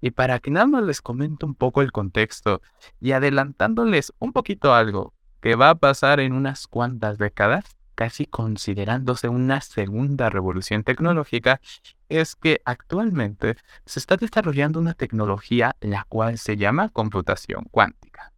[0.00, 2.60] Y para que nada más les comento un poco el contexto
[3.00, 5.13] y adelantándoles un poquito algo
[5.44, 11.60] que va a pasar en unas cuantas décadas, casi considerándose una segunda revolución tecnológica,
[12.08, 18.32] es que actualmente se está desarrollando una tecnología la cual se llama computación cuántica.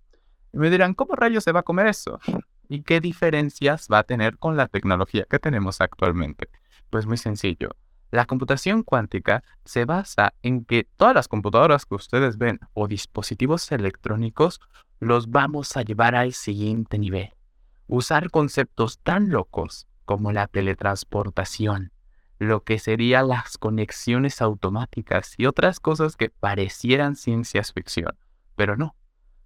[0.52, 2.18] Y me dirán, ¿cómo rayos se va a comer eso?
[2.68, 6.48] ¿Y qué diferencias va a tener con la tecnología que tenemos actualmente?
[6.90, 7.70] Pues muy sencillo.
[8.10, 13.70] La computación cuántica se basa en que todas las computadoras que ustedes ven o dispositivos
[13.70, 14.60] electrónicos
[15.00, 17.30] los vamos a llevar al siguiente nivel.
[17.86, 21.92] Usar conceptos tan locos como la teletransportación,
[22.38, 28.16] lo que serían las conexiones automáticas y otras cosas que parecieran ciencias ficción,
[28.56, 28.96] pero no,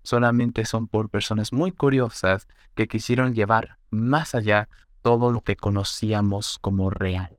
[0.03, 4.69] solamente son por personas muy curiosas que quisieron llevar más allá
[5.03, 7.39] todo lo que conocíamos como real.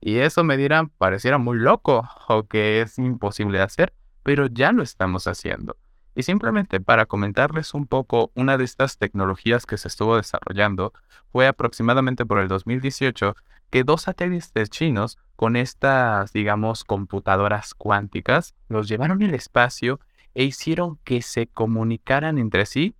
[0.00, 4.72] Y eso me dirán, pareciera muy loco o que es imposible de hacer, pero ya
[4.72, 5.76] lo estamos haciendo.
[6.18, 10.92] Y simplemente para comentarles un poco, una de estas tecnologías que se estuvo desarrollando
[11.30, 13.36] fue aproximadamente por el 2018
[13.70, 20.00] que dos satélites chinos con estas, digamos, computadoras cuánticas los llevaron al espacio
[20.34, 22.96] e hicieron que se comunicaran entre sí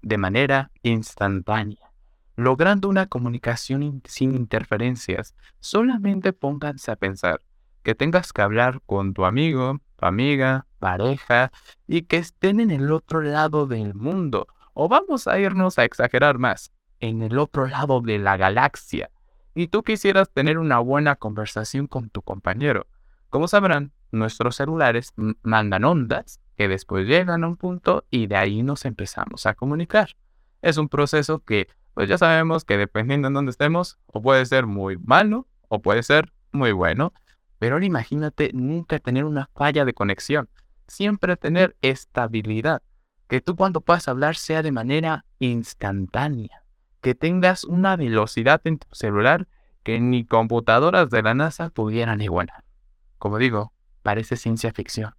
[0.00, 1.92] de manera instantánea,
[2.36, 5.34] logrando una comunicación sin interferencias.
[5.60, 7.42] Solamente pónganse a pensar
[7.82, 11.50] que tengas que hablar con tu amigo, tu amiga, pareja
[11.86, 14.46] y que estén en el otro lado del mundo.
[14.74, 19.10] O vamos a irnos a exagerar más, en el otro lado de la galaxia.
[19.54, 22.86] Y tú quisieras tener una buena conversación con tu compañero.
[23.30, 28.62] Como sabrán, nuestros celulares mandan ondas que después llegan a un punto y de ahí
[28.62, 30.16] nos empezamos a comunicar.
[30.62, 34.66] Es un proceso que, pues ya sabemos que dependiendo en dónde estemos, o puede ser
[34.66, 37.12] muy malo o puede ser muy bueno.
[37.58, 40.48] Pero ahora imagínate nunca tener una falla de conexión,
[40.86, 42.82] siempre tener estabilidad,
[43.28, 46.62] que tú cuando puedas hablar sea de manera instantánea,
[47.00, 49.48] que tengas una velocidad en tu celular
[49.82, 52.64] que ni computadoras de la NASA pudieran igualar.
[53.18, 55.14] Como digo, parece ciencia ficción.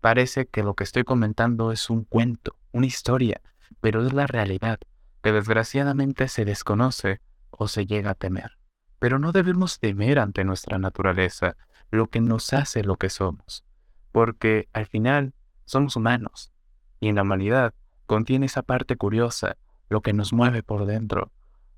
[0.00, 3.40] Parece que lo que estoy comentando es un cuento, una historia,
[3.80, 4.78] pero es la realidad,
[5.22, 8.58] que desgraciadamente se desconoce o se llega a temer.
[8.98, 11.56] Pero no debemos temer ante nuestra naturaleza,
[11.90, 13.64] lo que nos hace lo que somos,
[14.12, 16.52] porque al final somos humanos,
[17.00, 17.74] y en la humanidad
[18.06, 19.56] contiene esa parte curiosa,
[19.88, 21.32] lo que nos mueve por dentro,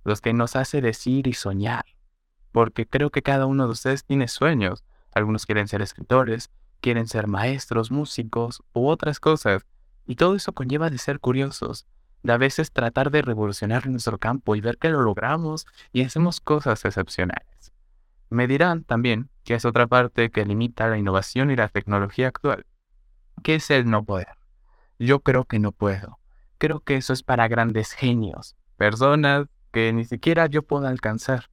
[0.04, 1.84] lo que nos hace decir y soñar,
[2.52, 7.26] porque creo que cada uno de ustedes tiene sueños, algunos quieren ser escritores, quieren ser
[7.26, 9.66] maestros, músicos u otras cosas,
[10.06, 11.86] y todo eso conlleva de ser curiosos,
[12.22, 16.40] de a veces tratar de revolucionar nuestro campo y ver que lo logramos y hacemos
[16.40, 17.72] cosas excepcionales.
[18.30, 22.64] Me dirán también que es otra parte que limita la innovación y la tecnología actual.
[23.42, 24.36] ¿Qué es el no poder?
[24.98, 26.18] Yo creo que no puedo.
[26.58, 31.50] Creo que eso es para grandes genios, personas que ni siquiera yo puedo alcanzar.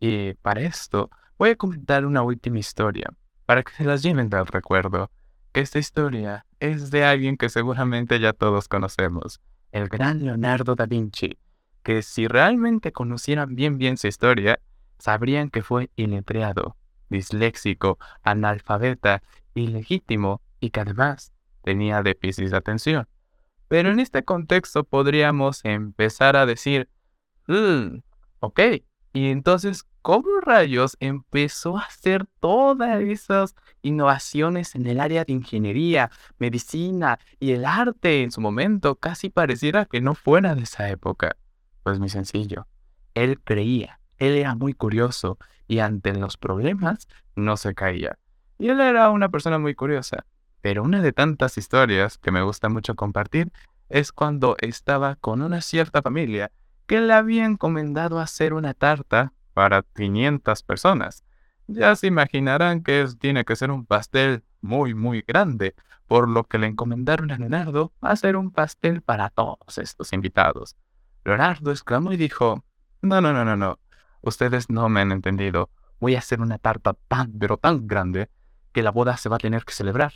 [0.00, 3.12] Y para esto voy a comentar una última historia
[3.46, 5.10] para que se las lleven del recuerdo,
[5.52, 9.40] que esta historia es de alguien que seguramente ya todos conocemos,
[9.72, 11.38] el gran Leonardo da Vinci,
[11.82, 14.60] que si realmente conocieran bien bien su historia,
[14.98, 16.76] sabrían que fue iletreado,
[17.08, 19.22] disléxico, analfabeta,
[19.54, 21.32] ilegítimo y que además
[21.62, 23.08] tenía déficit de atención.
[23.68, 26.88] Pero en este contexto podríamos empezar a decir,
[27.46, 27.98] mm,
[28.40, 28.60] ok,
[29.12, 36.10] y entonces, ¿cómo rayos empezó a hacer todas esas innovaciones en el área de ingeniería,
[36.38, 38.96] medicina y el arte en su momento?
[38.96, 41.36] Casi pareciera que no fuera de esa época.
[41.82, 42.66] Pues muy sencillo.
[43.14, 48.18] Él creía, él era muy curioso y ante los problemas no se caía.
[48.58, 50.26] Y él era una persona muy curiosa.
[50.60, 53.52] Pero una de tantas historias que me gusta mucho compartir
[53.88, 56.50] es cuando estaba con una cierta familia
[56.86, 61.24] que le había encomendado hacer una tarta para 500 personas.
[61.68, 65.74] Ya se imaginarán que tiene que ser un pastel muy, muy grande,
[66.06, 70.76] por lo que le encomendaron a Leonardo hacer un pastel para todos estos invitados.
[71.24, 72.64] Leonardo exclamó y dijo,
[73.02, 73.78] no, no, no, no, no,
[74.28, 75.70] ustedes no me han entendido.
[76.00, 78.30] Voy a hacer una tarta tan, pero tan grande,
[78.72, 80.12] que la boda se va a tener que celebrar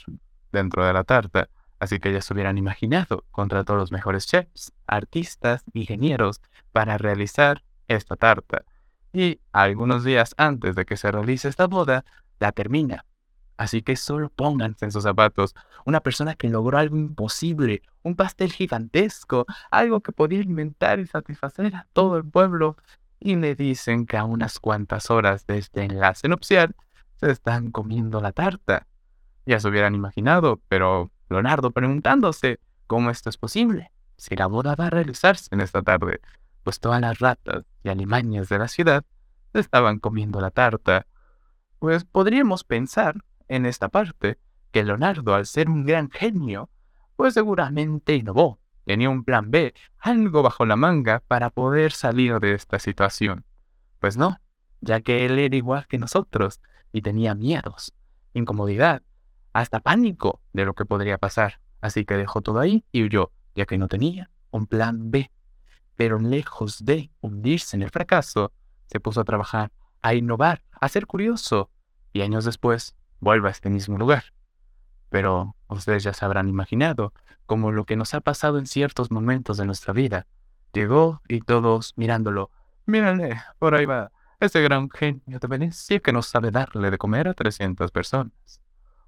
[0.52, 1.48] dentro de la tarta.
[1.80, 7.64] Así que ya se hubieran imaginado, contrató a los mejores chefs, artistas, ingenieros para realizar
[7.88, 8.64] esta tarta.
[9.12, 12.04] Y algunos días antes de que se realice esta boda,
[12.38, 13.04] la termina.
[13.56, 15.54] Así que solo pónganse en sus zapatos.
[15.84, 21.74] Una persona que logró algo imposible, un pastel gigantesco, algo que podía alimentar y satisfacer
[21.74, 22.76] a todo el pueblo.
[23.24, 26.74] Y le dicen que a unas cuantas horas de este enlace nupcial
[27.14, 28.88] se están comiendo la tarta.
[29.46, 32.58] Ya se hubieran imaginado, pero Leonardo preguntándose
[32.88, 36.20] cómo esto es posible, si la boda va a realizarse en esta tarde,
[36.64, 39.04] pues todas las ratas y alimañas de la ciudad
[39.52, 41.06] estaban comiendo la tarta.
[41.78, 44.38] Pues podríamos pensar, en esta parte,
[44.72, 46.70] que Leonardo, al ser un gran genio,
[47.14, 52.54] pues seguramente innovó, tenía un plan B, algo bajo la manga para poder salir de
[52.54, 53.44] esta situación.
[54.00, 54.38] Pues no,
[54.80, 56.60] ya que él era igual que nosotros
[56.92, 57.94] y tenía miedos,
[58.34, 59.02] incomodidad,
[59.52, 61.60] hasta pánico de lo que podría pasar.
[61.80, 65.30] Así que dejó todo ahí y huyó, ya que no tenía un plan B.
[65.96, 68.52] Pero lejos de hundirse en el fracaso,
[68.86, 71.70] se puso a trabajar, a innovar, a ser curioso,
[72.12, 74.24] y años después vuelve a este mismo lugar.
[75.12, 77.12] Pero ustedes ya se habrán imaginado,
[77.46, 80.26] como lo que nos ha pasado en ciertos momentos de nuestra vida.
[80.72, 82.50] Llegó y todos mirándolo,
[82.86, 84.10] mírale, por ahí va,
[84.40, 88.32] ese gran genio de Venecia que no sabe darle de comer a 300 personas.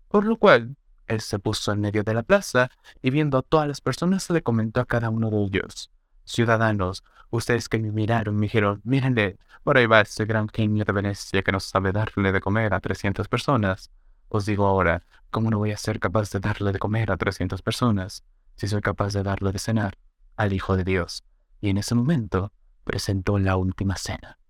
[0.08, 0.76] Por lo cual,
[1.06, 2.70] él se puso en medio de la plaza
[3.02, 5.90] y viendo a todas las personas le comentó a cada uno de ellos,
[6.24, 10.92] Ciudadanos, ustedes que me miraron me dijeron, mírenle, por ahí va ese gran genio de
[10.92, 13.90] Venecia que no sabe darle de comer a 300 personas.
[14.36, 17.62] Os digo ahora, ¿cómo no voy a ser capaz de darle de comer a 300
[17.62, 18.24] personas
[18.56, 19.96] si soy capaz de darle de cenar
[20.34, 21.22] al Hijo de Dios?
[21.60, 24.40] Y en ese momento presentó la última cena.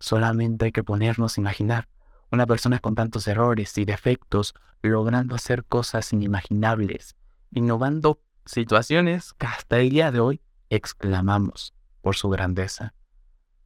[0.00, 1.88] Solamente hay que ponernos a imaginar
[2.32, 7.14] una persona con tantos errores y defectos logrando hacer cosas inimaginables,
[7.52, 12.94] innovando situaciones que hasta el día de hoy exclamamos por su grandeza.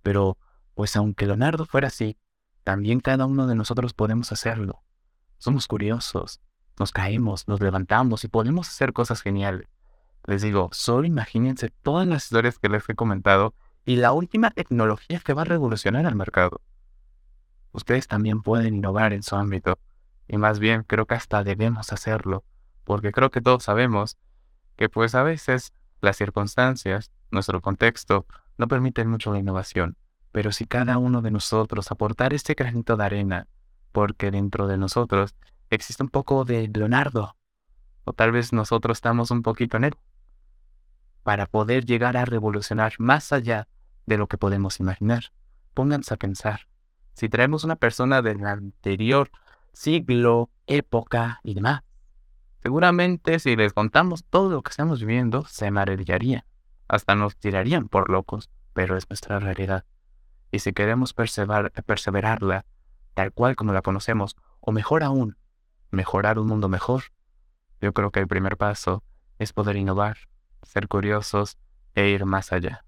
[0.03, 0.37] Pero,
[0.75, 2.19] pues aunque Leonardo fuera así,
[2.63, 4.85] también cada uno de nosotros podemos hacerlo.
[5.45, 6.41] Somos curiosos,
[6.79, 9.69] nos caemos, nos levantamos y podemos hacer cosas geniales.
[10.25, 13.53] Les digo, solo imagínense todas las historias que les he comentado
[13.85, 16.63] y la última tecnología que va a revolucionar al mercado.
[17.73, 19.79] Ustedes también pueden innovar en su ámbito,
[20.29, 22.43] y más bien creo que hasta debemos hacerlo,
[22.83, 24.17] porque creo que todos sabemos
[24.77, 28.25] que pues a veces las circunstancias, nuestro contexto,
[28.57, 29.99] no permiten mucho la innovación,
[30.33, 33.47] pero si cada uno de nosotros aportar este granito de arena,
[33.95, 35.37] porque dentro de nosotros
[35.71, 37.37] existe un poco de Leonardo,
[38.03, 39.95] o tal vez nosotros estamos un poquito en él,
[41.23, 43.69] para poder llegar a revolucionar más allá
[44.05, 45.33] de lo que podemos imaginar.
[45.75, 46.67] Pónganse a pensar,
[47.15, 49.31] si traemos una persona del anterior
[49.73, 51.83] siglo, época y demás,
[52.65, 56.45] Seguramente si les contamos todo lo que estamos viviendo, se maravillarían.
[56.89, 59.85] Hasta nos tirarían por locos, pero es nuestra realidad.
[60.51, 62.65] Y si queremos perseverarla,
[63.15, 65.37] tal cual como la conocemos, o mejor aún,
[65.91, 67.05] mejorar un mundo mejor,
[67.81, 69.03] yo creo que el primer paso
[69.39, 70.17] es poder innovar,
[70.63, 71.59] ser curiosos
[71.95, 72.85] e ir más allá.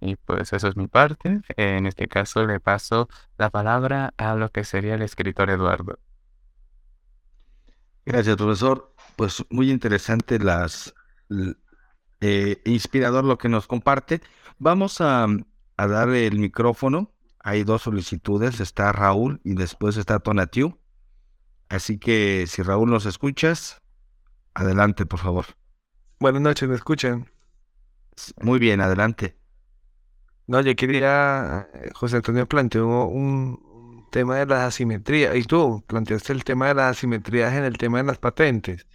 [0.00, 1.42] Y pues eso es mi parte.
[1.56, 3.08] En este caso le paso
[3.38, 6.00] la palabra a lo que sería el escritor Eduardo.
[8.04, 8.92] Gracias, profesor.
[9.14, 10.92] Pues muy interesante las
[12.20, 14.20] eh, inspirador lo que nos comparte.
[14.58, 15.26] Vamos a,
[15.76, 17.11] a dar el micrófono.
[17.42, 20.78] Hay dos solicitudes, está Raúl y después está Tonatiu.
[21.68, 23.82] Así que si Raúl nos escuchas,
[24.54, 25.46] adelante, por favor.
[26.20, 27.30] Buenas noches, ¿me escuchan?
[28.40, 29.36] Muy bien, adelante.
[30.46, 36.34] No, yo quería, eh, José Antonio planteó un, tema de las asimetrías, y tú planteaste
[36.34, 38.86] el tema de las asimetrías en el tema de las patentes,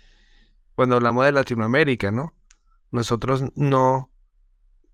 [0.76, 2.36] cuando hablamos de Latinoamérica, ¿no?
[2.91, 4.12] Nosotros no,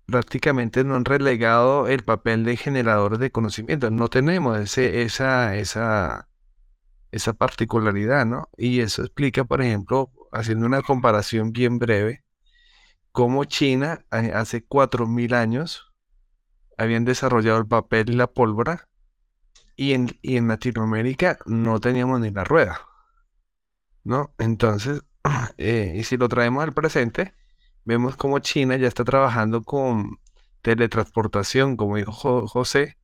[0.06, 6.28] prácticamente no han relegado el papel de generadores de conocimiento, no tenemos ese, esa, esa,
[7.10, 8.48] esa particularidad, ¿no?
[8.56, 12.24] Y eso explica, por ejemplo, haciendo una comparación bien breve,
[13.12, 15.92] cómo China hace 4.000 años
[16.76, 18.88] habían desarrollado el papel y la pólvora
[19.76, 22.80] y en, en Latinoamérica no teníamos ni la rueda,
[24.02, 24.34] ¿no?
[24.38, 25.02] Entonces,
[25.58, 27.34] eh, y si lo traemos al presente,
[27.84, 30.18] vemos como China ya está trabajando con
[30.62, 32.96] teletransportación, como dijo José,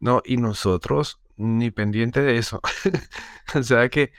[0.00, 0.22] ¿no?
[0.24, 2.60] Y nosotros ni pendiente de eso.
[3.54, 4.12] o sea que,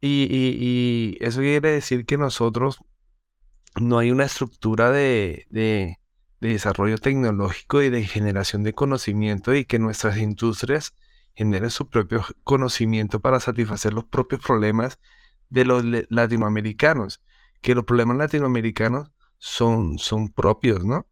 [0.00, 2.80] y, y, eso quiere decir que nosotros
[3.80, 5.98] no hay una estructura de, de
[6.40, 10.94] desarrollo tecnológico y de generación de conocimiento y que nuestras industrias
[11.34, 15.00] generen su propio conocimiento para satisfacer los propios problemas
[15.50, 17.22] de los latinoamericanos,
[17.60, 19.10] que los problemas latinoamericanos
[19.44, 21.06] son, son propios, ¿no?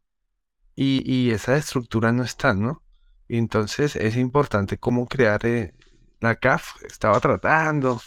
[0.75, 2.83] Y, y esa estructura no está, ¿no?
[3.29, 5.75] entonces es importante cómo crear eh,
[6.21, 8.01] la CAF, estaba tratando,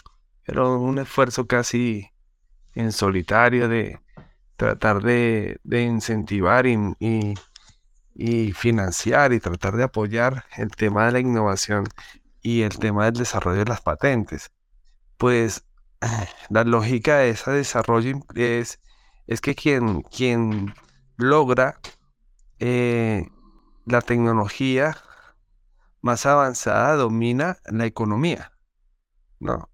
[0.44, 2.10] pero un esfuerzo casi
[2.74, 4.00] en solitario de
[4.56, 6.76] tratar de, incentivar y,
[8.14, 11.84] y financiar y tratar de apoyar el tema de la innovación
[12.42, 14.50] y el tema del desarrollo de las patentes.
[15.18, 15.64] Pues
[16.50, 18.80] la lógica de ese desarrollo es,
[19.26, 20.74] es que quien, quien
[21.16, 21.80] logra
[22.58, 23.28] eh,
[23.84, 24.96] la tecnología
[26.00, 28.52] más avanzada domina la economía,
[29.40, 29.68] ¿no?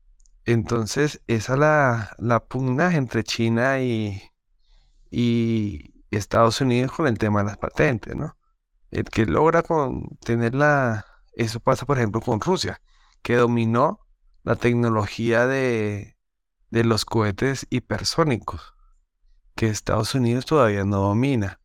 [0.45, 4.23] Entonces, esa la, la pugna entre China y,
[5.11, 8.37] y, Estados Unidos con el tema de las patentes, ¿no?
[8.91, 11.07] El que logra con tener la...
[11.35, 12.83] Eso pasa, por ejemplo, con Rusia,
[13.23, 14.01] que dominó
[14.43, 16.19] la tecnología de,
[16.71, 18.72] de los cohetes hipersónicos,
[19.55, 21.61] que Estados Unidos todavía no domina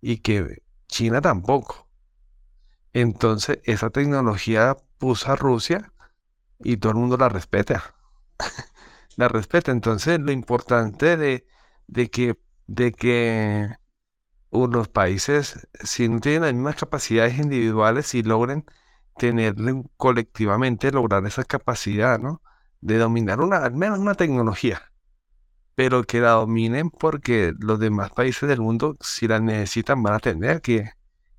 [0.00, 1.88] y que China tampoco.
[2.92, 5.92] Entonces, esa tecnología puso a Rusia
[6.60, 7.94] y todo el mundo la respeta.
[9.16, 9.72] la respeta.
[9.72, 11.46] Entonces, lo importante de,
[11.86, 13.76] de que, de que
[14.50, 18.64] los países, si no tienen las mismas capacidades individuales, si logren
[19.16, 19.54] tener
[19.96, 22.42] colectivamente, lograr esa capacidad, ¿no?
[22.82, 24.91] de dominar una, al menos una tecnología,
[25.74, 30.18] pero que la dominen porque los demás países del mundo, si la necesitan, van a
[30.18, 30.90] tener que,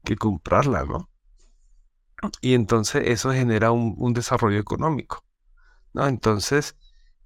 [0.04, 1.10] que comprarla, ¿no?
[2.42, 5.24] Y entonces eso genera un, desarrollo económico,
[5.94, 6.08] ¿no?
[6.08, 6.78] Entonces,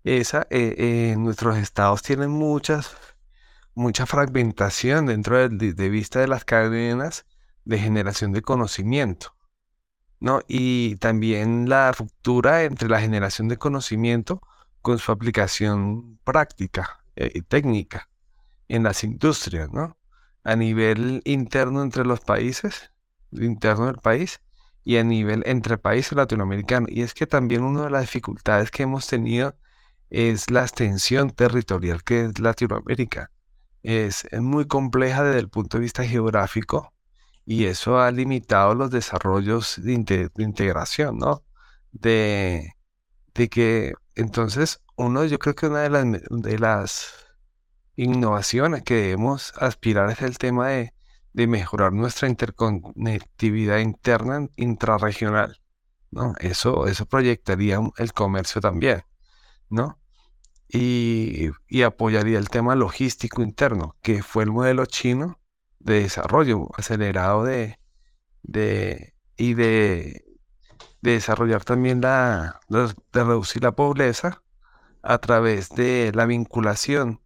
[0.04, 2.96] esa, eh, eh, nuestros estados tienen muchas,
[3.76, 7.26] mucha fragmentación dentro de, de vista de las cadenas
[7.66, 9.38] de generación de conocimiento.
[10.20, 10.42] ¿no?
[10.48, 14.42] Y también la ruptura entre la generación de conocimiento
[14.88, 18.08] con su aplicación práctica eh, y técnica
[18.70, 19.98] en las industrias, ¿no?
[20.46, 22.94] A nivel interno entre los países,
[23.34, 24.40] interno del país,
[24.86, 26.90] y a nivel entre países latinoamericanos.
[26.90, 29.58] Y es que también una de las dificultades que hemos tenido
[30.10, 33.30] es la extensión territorial que es Latinoamérica.
[33.84, 36.94] Es, muy compleja desde el punto de vista geográfico,
[37.46, 41.44] y eso ha limitado los desarrollos de, integración, ¿no?
[41.92, 42.77] De,
[43.38, 47.14] de, que entonces uno, yo creo que una de las, de las
[47.96, 50.94] innovaciones que debemos aspirar es el tema de,
[51.34, 55.60] de mejorar nuestra interconectividad interna intrarregional,
[56.12, 56.34] ¿no?
[56.40, 59.04] Eso, eso proyectaría el comercio también,
[59.70, 60.00] ¿no?
[60.70, 65.40] Y, y apoyaría el tema logístico interno, que fue el modelo chino
[65.80, 67.80] de desarrollo acelerado de,
[68.44, 70.26] de y de,
[71.02, 74.42] desarrollar también la, de, reducir la pobreza
[75.02, 77.22] a través de la vinculación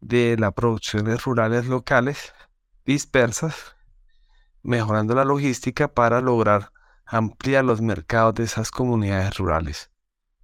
[0.00, 2.32] de las producciones rurales locales
[2.84, 3.76] dispersas,
[4.62, 6.72] mejorando la logística para lograr
[7.06, 9.90] ampliar los mercados de esas comunidades rurales.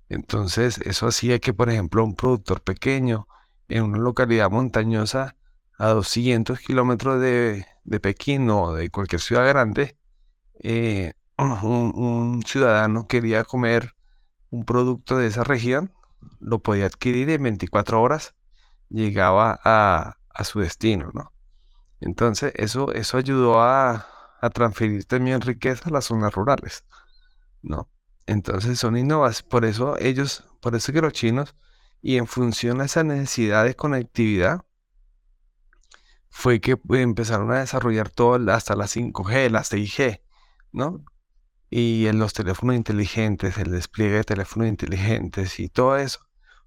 [0.09, 3.27] Entonces, eso hacía que, por ejemplo, un productor pequeño
[3.69, 5.37] en una localidad montañosa
[5.79, 7.67] a 200 kilómetros de,
[8.03, 9.97] Pekín o de cualquier ciudad grande,
[10.61, 13.95] eh, un, ciudadano quería comer
[14.51, 15.93] un producto de esa región,
[16.41, 18.35] lo podía adquirir en 24 horas,
[18.89, 21.33] llegaba a, su destino, ¿no?
[22.01, 24.07] Entonces, eso, eso ayudó a,
[24.41, 26.85] a, transferir también riqueza a las zonas rurales,
[27.63, 27.89] ¿no?
[28.27, 31.57] Entonces son innovaciones, por eso ellos, por eso que los chinos,
[32.03, 34.65] y en función a esa necesidad de conectividad,
[36.31, 40.21] fue que empezaron a desarrollar todo hasta la 5G, la 6G,
[40.73, 41.05] ¿no?
[41.71, 46.21] Y en los teléfonos inteligentes, el despliegue de teléfonos inteligentes y todo eso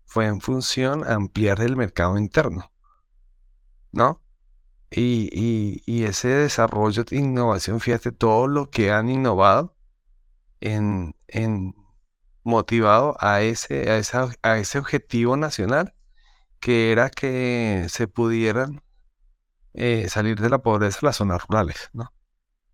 [0.06, 2.72] fue en función a ampliar el mercado interno,
[3.92, 4.22] ¿no?
[4.92, 9.76] Y, ese desarrollo de innovación, fíjate todo lo que han innovado
[10.60, 11.16] en,
[12.44, 15.94] motivado a ese, a, a ese objetivo nacional
[16.60, 18.84] que era que se pudieran
[19.74, 22.14] eh, salir de la pobreza las zonas rurales, ¿no?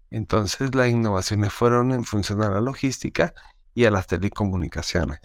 [0.09, 3.33] Entonces las innovaciones fueron en función a la logística
[3.73, 5.19] y a las telecomunicaciones.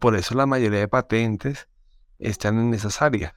[0.00, 1.68] Por eso la mayoría de patentes
[2.18, 3.34] están en esas áreas.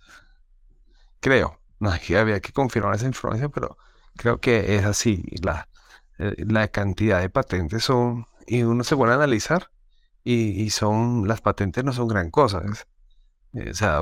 [1.19, 1.59] Creo.
[1.79, 3.77] No, había que confirmar esa información, pero
[4.15, 5.23] creo que es así.
[5.43, 5.67] La,
[6.17, 9.71] eh, la cantidad de patentes son, y uno se puede analizar,
[10.23, 12.63] y, son, las patentes no son gran cosa.
[13.53, 13.99] Eh, o, sea,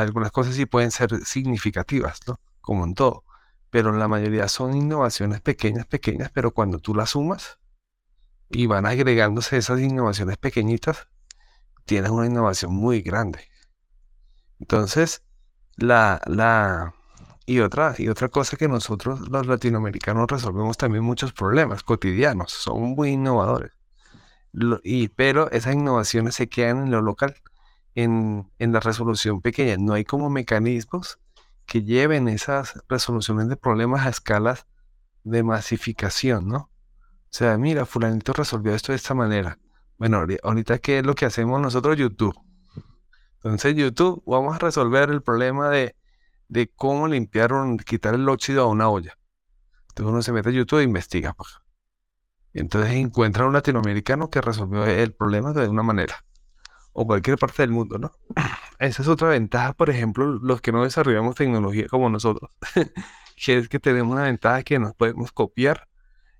[0.00, 2.40] algunas cosas sí pueden ser significativas, ¿no?
[2.62, 3.24] Como en todo.
[3.70, 7.58] Pero la mayoría son innovaciones pequeñas, pequeñas, pero cuando tú las sumas
[8.50, 11.08] y van agregándose esas innovaciones pequeñitas,
[11.84, 13.40] tienes una innovación muy grande.
[14.58, 15.22] Entonces,
[15.76, 16.94] la, la,
[17.46, 22.94] y otra, y otra cosa que nosotros los latinoamericanos resolvemos también muchos problemas cotidianos, son
[22.94, 23.72] muy innovadores.
[24.82, 27.34] y, pero esas innovaciones se quedan en lo local
[28.04, 29.76] en, la resolución pequeña.
[29.78, 31.18] No hay como mecanismos
[31.68, 34.66] que lleven esas resoluciones de problemas a escalas
[35.22, 36.56] de masificación, ¿no?
[36.56, 39.58] O sea, mira, fulanito resolvió esto de esta manera.
[39.98, 42.34] Bueno, ahorita qué es lo que hacemos nosotros YouTube.
[43.34, 45.94] Entonces YouTube, vamos a resolver el problema de,
[46.74, 49.18] cómo limpiar o quitar el óxido a una olla.
[49.90, 51.34] Entonces uno se mete a YouTube e investiga.
[51.34, 51.58] Pues.
[52.54, 56.24] Entonces encuentra un latinoamericano que resolvió el problema de una manera
[57.00, 58.12] o cualquier parte del mundo, ¿no?
[58.80, 62.50] Esa es otra ventaja, por ejemplo, los que no desarrollamos tecnología como nosotros,
[63.36, 65.88] que es que tenemos una ventaja que nos podemos copiar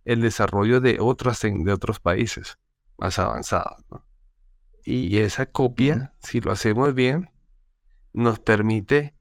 [0.05, 2.59] el desarrollo de otros, de otros países
[2.97, 4.05] más avanzados, ¿no?
[4.85, 7.31] Y esa copia, si lo hacemos bien,
[8.13, 9.15] nos permite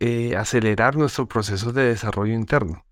[0.00, 2.84] eh, acelerar nuestros procesos de desarrollo interno,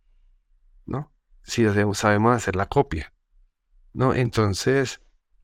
[0.86, 1.12] ¿no?
[1.42, 3.12] Si sabemos hacer la copia,
[3.92, 4.14] ¿no?
[4.14, 5.00] Entonces,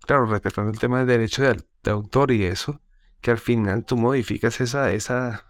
[0.07, 2.81] claro, respetando el tema del derecho de, de autor y eso,
[3.21, 5.47] que al final tú modificas esa, esa,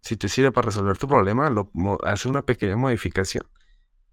[0.00, 1.70] si te sirve para resolver tu problema, lo,
[2.04, 3.46] haces una pequeña modificación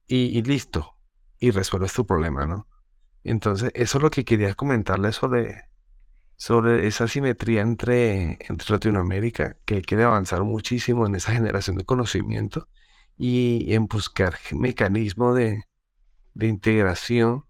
[0.08, 0.96] y, listo,
[1.40, 2.68] y resuelves tu problema, ¿no?
[3.24, 5.66] Entonces, eso es lo que quería comentarle sobre,
[6.36, 12.68] sobre esa simetría entre, entre Latinoamérica, que quiere avanzar muchísimo en esa generación de conocimiento
[13.18, 15.64] y en buscar mecanismos de,
[16.36, 17.46] de integración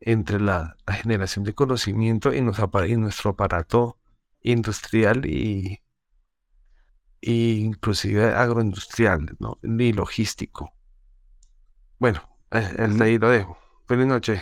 [0.00, 3.98] entre la, generación de conocimiento y, nuestro aparato
[4.42, 5.80] industrial y,
[7.20, 9.58] inclusive agroindustrial ¿no?
[9.62, 10.72] y logístico.
[11.98, 13.58] Bueno, el ahí lo dejo.
[13.86, 14.40] Buenas noches.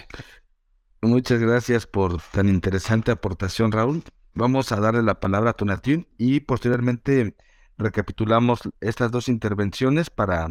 [1.03, 4.05] Muchas gracias por tan interesante aportación, Raúl.
[4.35, 7.37] Vamos a darle la palabra a Tonatiu y posteriormente
[7.77, 10.49] recapitulamos estas dos intervenciones para,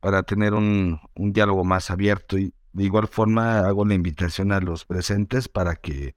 [0.00, 4.60] para tener un, un diálogo más abierto y de igual forma hago la invitación a
[4.60, 6.14] los presentes para que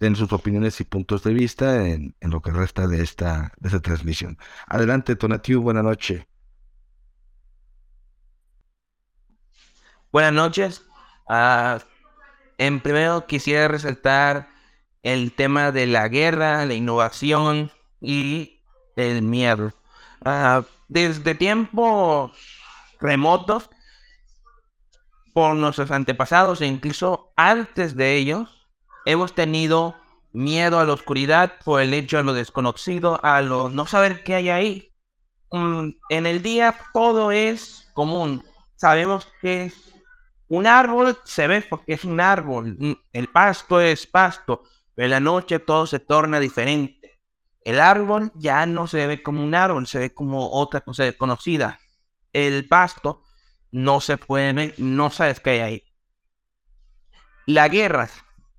[0.00, 3.80] den sus opiniones y puntos de vista en, lo que resta de esta, de esta
[3.80, 4.36] transmisión.
[4.66, 6.26] Adelante, Tonatiu, buena noche.
[10.10, 10.84] Buenas noches.
[11.28, 11.78] Uh,
[12.58, 14.48] en primero quisiera resaltar
[15.04, 18.58] el tema de la guerra, la innovación y
[18.96, 19.72] el miedo.
[20.24, 22.32] Ah, desde tiempos
[22.98, 23.70] remotos,
[25.32, 28.68] por nuestros antepasados e incluso antes de ellos,
[29.04, 29.96] hemos tenido
[30.32, 34.34] miedo a la oscuridad por el hecho de lo desconocido, a lo no saber qué
[34.34, 34.92] hay ahí.
[35.50, 38.44] Mm, en el día todo es común.
[38.76, 39.72] Sabemos que
[40.48, 44.62] un árbol se ve porque es un árbol, mm, el pasto es pasto,
[44.94, 47.20] pero en la noche todo se torna diferente.
[47.62, 51.78] El árbol ya no se ve como un árbol, se ve como otra cosa desconocida.
[52.32, 53.22] El pasto
[53.72, 55.84] no se puede ver, no sabes qué hay ahí.
[57.46, 58.08] La guerra.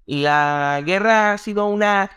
[0.05, 2.12] La guerra ha sido una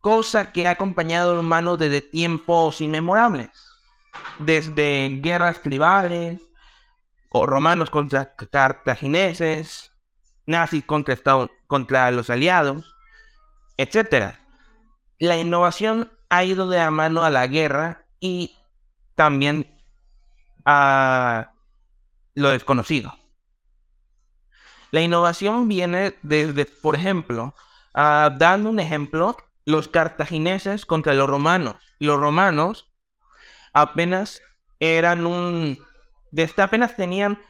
[0.00, 3.50] cosa que ha acompañado a humanos desde tiempos inmemorables.
[4.38, 6.40] Desde guerras tribales,
[7.44, 9.92] romanos contra cartagineses,
[10.46, 11.18] nazis contra,
[11.66, 12.94] contra los aliados,
[13.76, 14.36] etc.
[15.18, 18.56] La innovación ha ido de la mano a la guerra y
[19.14, 19.76] también
[20.64, 21.52] a
[22.36, 23.12] lo desconocido.
[24.92, 27.54] La innovación viene desde, por ejemplo,
[27.92, 31.76] dando un ejemplo, los cartagineses contra los romanos.
[31.98, 32.88] Los romanos
[33.72, 34.40] apenas
[34.78, 35.78] eran un
[36.30, 37.40] desde apenas tenían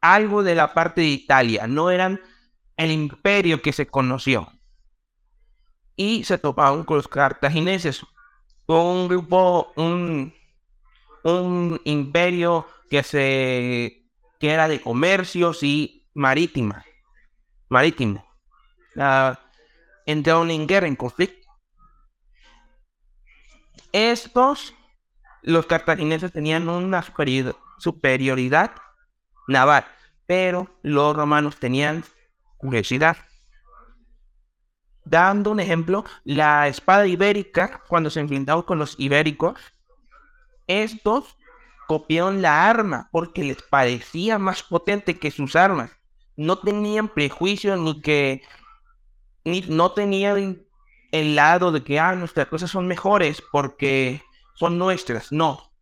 [0.00, 2.20] algo de la parte de Italia, no eran
[2.76, 4.52] el imperio que se conoció.
[5.96, 8.04] Y se topaban con los cartagineses,
[8.66, 10.34] un grupo, un,
[11.24, 14.05] un imperio que se
[14.38, 16.84] que era de comercios y marítima,
[17.68, 18.24] marítimo.
[18.94, 19.34] Uh,
[20.06, 21.46] entraron en guerra, en conflicto.
[23.92, 24.74] Estos,
[25.42, 27.04] los cartagineses tenían una
[27.78, 28.72] superioridad,
[29.48, 29.86] naval,
[30.26, 32.04] pero los romanos tenían
[32.56, 33.16] curiosidad.
[35.04, 39.60] Dando un ejemplo, la espada ibérica, cuando se enfrentaron con los ibéricos,
[40.66, 41.36] estos
[41.86, 45.90] copiaron la arma porque les parecía más potente que sus armas.
[46.36, 48.42] No tenían prejuicios ni que
[49.44, 50.62] ni, no tenían
[51.12, 54.22] el lado de que ah, nuestras cosas son mejores porque
[54.54, 55.32] son nuestras.
[55.32, 55.72] No,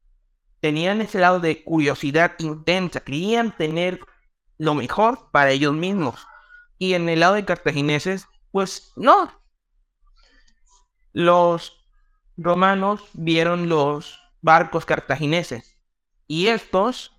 [0.60, 4.00] tenían ese lado de curiosidad intensa, querían tener
[4.58, 6.26] lo mejor para ellos mismos.
[6.78, 9.32] Y en el lado de cartagineses, pues no.
[11.12, 11.86] Los
[12.36, 15.73] romanos vieron los barcos cartagineses
[16.26, 17.12] y estos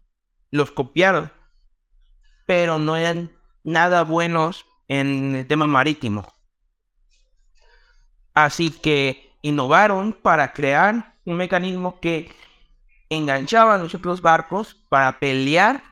[0.51, 1.31] los copiaron,
[2.45, 3.31] pero no eran
[3.63, 6.25] nada buenos en el tema marítimo.
[8.33, 12.31] Así que innovaron para crear un mecanismo que
[13.09, 15.83] enganchaban los otros barcos para pelear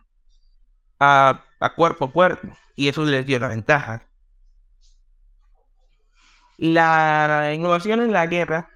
[0.99, 1.43] a,
[1.75, 4.07] cuerpo a cuerpo y eso les dio la ventaja.
[6.57, 8.69] La innovación en la guerra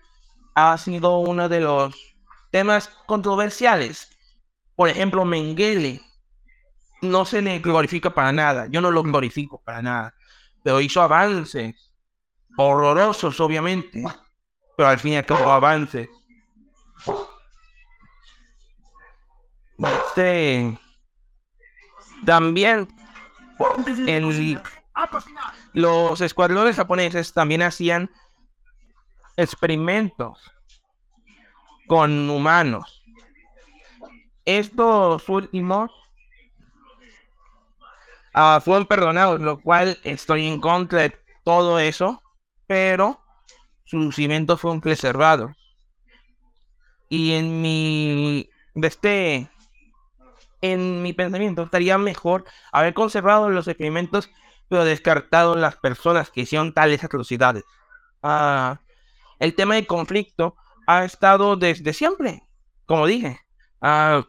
[0.55, 1.95] ha sido uno de los
[2.51, 4.16] temas controversiales.
[4.78, 5.99] Por ejemplo, Mengele
[7.01, 8.67] no se le glorifica para nada.
[8.67, 10.13] Yo no lo glorifico para nada.
[10.63, 11.91] Pero hizo avances
[12.55, 14.03] horrorosos, obviamente.
[14.78, 16.07] Pero al fin y al cabo avances.
[19.80, 20.78] Este,
[22.23, 22.88] también
[25.73, 28.11] los escuadrones japoneses también hacían
[29.38, 30.51] experimentos
[31.88, 32.97] con humanos.
[34.48, 35.91] Estos últimos
[38.34, 42.24] uh, fueron perdonados, lo cual estoy en contra de todo eso,
[42.66, 43.20] pero
[43.84, 45.52] sus cimientos fueron preservados.
[47.10, 49.52] Y en mi este
[50.62, 54.30] en mi pensamiento, estaría mejor haber conservado los experimentos,
[54.70, 57.66] pero descartado las personas que hicieron tales atrocidades.
[58.24, 58.80] Ah,
[59.39, 62.43] el tema del conflicto ha estado desde siempre,
[62.86, 63.41] como dije.
[63.82, 64.26] Ah,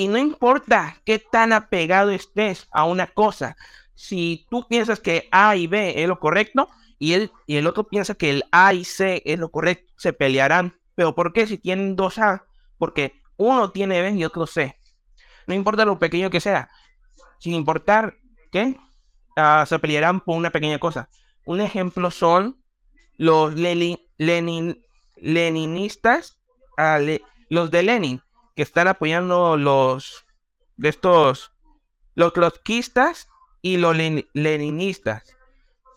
[0.00, 3.58] y no importa qué tan apegado estés a una cosa,
[3.94, 7.84] si tú piensas que A y B es lo correcto y el, y el otro
[7.84, 10.74] piensa que el A y C es lo correcto, se pelearán.
[10.94, 12.46] ¿Pero por qué si tienen dos A?
[12.78, 14.74] Porque uno tiene B y otro C.
[15.46, 16.70] No importa lo pequeño que sea,
[17.38, 18.16] sin importar
[18.50, 18.78] qué,
[19.36, 21.10] ah, se pelearán por una pequeña cosa.
[21.44, 22.58] Un ejemplo son
[23.18, 23.98] los Lenin,
[25.18, 26.38] leninistas,
[26.78, 26.98] ah,
[27.50, 28.22] los de Lenin,
[28.60, 30.26] que están apoyando los
[30.76, 31.50] de estos,
[32.14, 33.26] los trotskistas
[33.62, 33.96] y los
[34.34, 35.34] leninistas.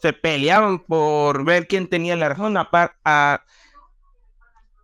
[0.01, 3.43] Se peleaban por ver quién tenía la razón, a,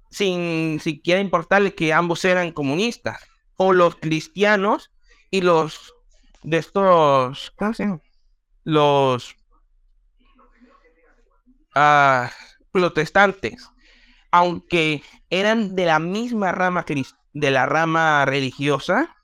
[0.09, 3.21] sin siquiera importarle que ambos eran comunistas.
[3.55, 4.91] O los cristianos
[5.31, 5.95] y los
[6.43, 7.53] de estos,
[8.65, 9.37] Los
[11.77, 12.27] uh,
[12.73, 13.69] protestantes,
[14.31, 16.83] aunque eran de la misma rama
[17.33, 19.15] de la rama religiosa,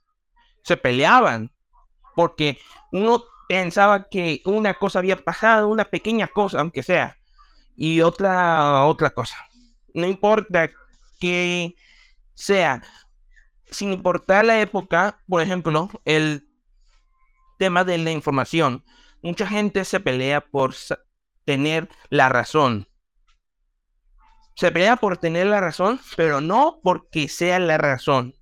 [0.63, 1.51] se peleaban
[2.15, 2.59] porque
[2.91, 7.17] uno pensaba que una cosa había pasado, una pequeña cosa, aunque sea,
[7.75, 9.35] y otra otra cosa.
[9.93, 10.69] No importa
[11.19, 11.75] que
[12.33, 12.81] sea,
[13.69, 16.47] sin importar la época, por ejemplo, el
[17.57, 18.83] tema de la información.
[19.21, 20.75] Mucha gente se pelea por
[21.45, 22.87] tener la razón.
[24.55, 28.33] Se pelea por tener la razón, pero no porque sea la razón.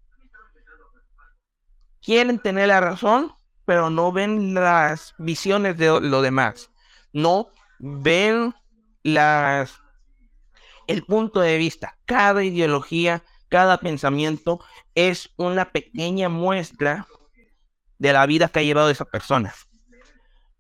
[2.02, 3.34] Quieren tener la razón,
[3.66, 6.70] pero no ven las visiones de lo demás.
[7.14, 7.48] No
[7.80, 8.54] ven
[9.04, 9.80] las
[10.88, 11.98] el punto de vista.
[12.06, 14.60] Cada ideología, cada pensamiento
[14.96, 17.08] es una pequeña muestra
[17.98, 19.54] de la vida que ha llevado esa persona.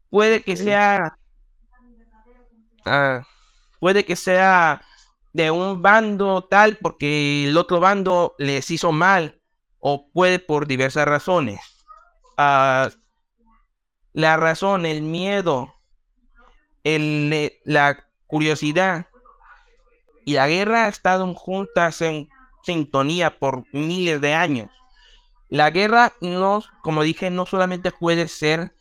[0.10, 1.18] Puede que sea
[2.86, 3.26] Ah,
[3.80, 4.82] puede que sea
[5.34, 9.42] de un bando tal porque el otro bando les hizo mal
[9.80, 11.60] o puede por diversas razones.
[12.38, 12.90] Ah,
[14.14, 15.74] la razón, el miedo,
[16.84, 19.08] el, la curiosidad
[20.26, 22.30] y la guerra han estado juntas en
[22.64, 24.70] sintonía por miles de años.
[25.50, 28.76] La guerra, no, como dije, no solamente puede ser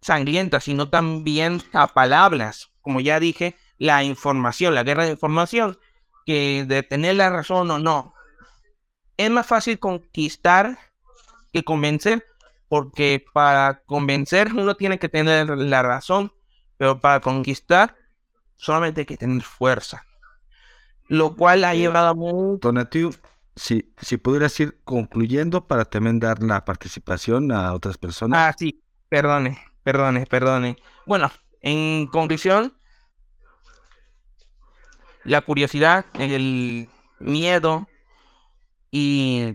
[0.00, 5.78] sangrienta, sino también a palabras como ya dije, la información, la guerra de información,
[6.26, 8.14] que de tener la razón o no.
[9.16, 10.78] Es más fácil conquistar
[11.52, 12.26] que convencer,
[12.68, 16.32] porque para convencer uno tiene que tener la razón,
[16.76, 17.96] pero para conquistar
[18.56, 20.04] solamente hay que tener fuerza.
[21.06, 22.72] Lo cual ha llevado a mucho...
[23.54, 28.38] si, si pudieras ir concluyendo para también dar la participación a otras personas.
[28.40, 30.76] Ah, sí, perdone, perdone, perdone.
[31.06, 32.76] Bueno, en conclusión,
[35.24, 37.88] la curiosidad, el miedo
[38.90, 39.54] y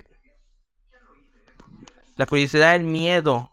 [2.15, 3.51] la curiosidad, el miedo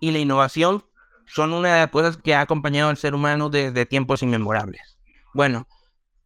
[0.00, 0.84] y la innovación
[1.26, 4.98] son una de las cosas que ha acompañado al ser humano desde tiempos inmemorables.
[5.32, 5.66] Bueno,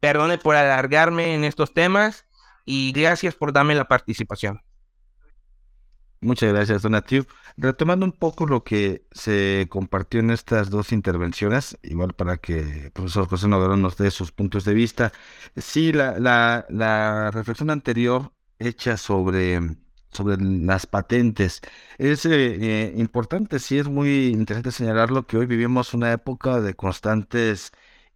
[0.00, 2.26] perdone por alargarme en estos temas
[2.64, 4.62] y gracias por darme la participación.
[6.20, 7.26] Muchas gracias, Donatio.
[7.56, 12.90] Retomando un poco lo que se compartió en estas dos intervenciones, igual para que el
[12.92, 15.12] profesor José Noguera nos dé sus puntos de vista.
[15.56, 19.60] Sí, la, la, la reflexión anterior hecha sobre,
[20.10, 21.60] sobre las patentes
[21.98, 27.70] es eh, importante, sí es muy interesante señalarlo que hoy vivimos una época de constantes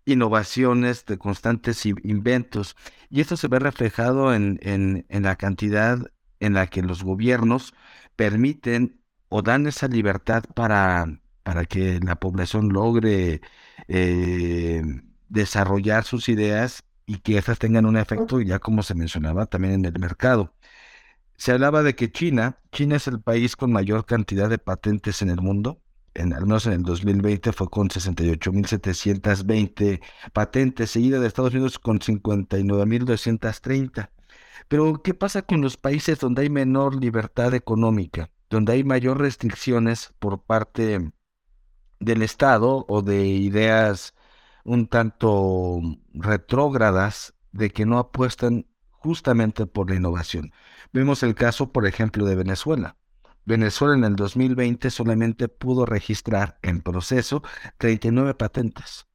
[0.05, 2.77] innovaciones, de constantes inventos,
[3.11, 5.99] y esto se ve reflejado en, en, en la cantidad
[6.43, 7.75] en la que los gobiernos
[8.17, 13.41] permiten o dan esa libertad para, para que la población logre
[13.89, 14.83] eh,
[15.29, 19.85] desarrollar sus ideas y que estas tengan un efecto, ya como se mencionaba, también en
[19.87, 20.55] el mercado.
[21.37, 25.31] Se hablaba de que China, China es el país con mayor cantidad de patentes en
[25.31, 25.81] el mundo,
[26.15, 30.01] en, al menos en el 2020 fue con 68.720
[30.33, 34.11] patentes, seguida de Estados Unidos con 59.230.
[34.69, 40.13] Pero, ¿qué pasa con los países donde hay menor libertad económica, donde hay mayor restricciones
[40.19, 41.13] por parte
[42.01, 44.15] del Estado o de ideas
[44.65, 45.81] un tanto
[46.15, 50.53] retrógradas de que no apuestan justamente por la innovación?
[50.93, 52.97] Vemos el caso, por ejemplo, de Venezuela.
[53.45, 57.43] Venezuela en el 2020 solamente pudo registrar en proceso
[57.79, 59.07] 39 patentes.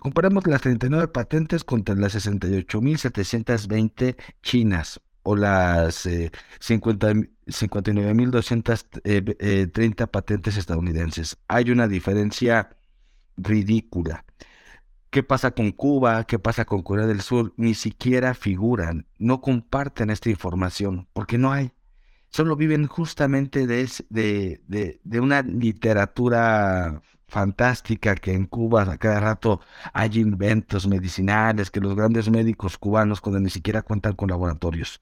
[0.00, 9.68] Comparamos las 39 patentes contra las 68.720 chinas o las 59.230 eh, eh,
[10.06, 11.36] patentes estadounidenses.
[11.48, 12.70] Hay una diferencia
[13.36, 14.24] ridícula.
[15.10, 16.24] ¿Qué pasa con Cuba?
[16.24, 17.52] ¿Qué pasa con Corea del Sur?
[17.56, 21.70] Ni siquiera figuran, no comparten esta información, porque no hay.
[22.30, 27.00] Solo viven justamente de, de, de, una literatura
[27.34, 29.60] fantástica que en Cuba a cada rato
[29.92, 35.00] hay inventos medicinales, que los grandes médicos cubanos cuando ni siquiera cuentan con laboratorios,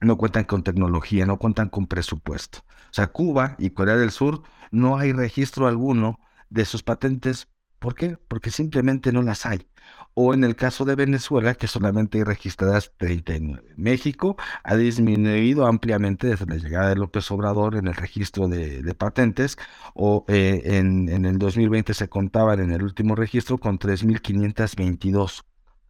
[0.00, 2.58] no cuentan con tecnología, no cuentan con presupuesto.
[2.90, 4.42] O sea, Cuba y Corea del Sur
[4.72, 6.18] no hay registro alguno
[6.50, 7.48] de sus patentes
[7.82, 8.16] ¿Por qué?
[8.28, 9.66] Porque simplemente no las hay.
[10.14, 13.74] O en el caso de Venezuela, que solamente hay registradas 39.
[13.76, 19.56] México ha disminuido ampliamente desde la llegada de López Obrador en el registro de, patentes,
[19.94, 25.44] o eh, en, en, el 2020 se contaban en el último registro con 3.522.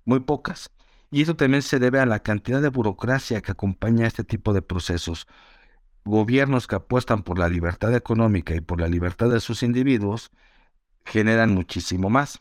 [0.04, 0.70] Muy pocas.
[1.10, 4.62] Y eso también se debe a la cantidad de burocracia que acompaña este tipo de
[4.62, 5.26] procesos.
[6.04, 10.30] Gobiernos que apuestan por la libertad económica y por la libertad de sus individuos,
[11.04, 12.40] generan muchísimo más,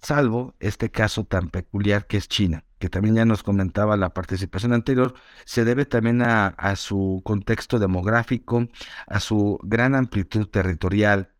[0.00, 4.72] salvo este caso tan peculiar que es China, que también ya nos comentaba la participación
[4.72, 8.68] anterior, se debe también a, su contexto demográfico,
[9.06, 11.32] a su gran amplitud territorial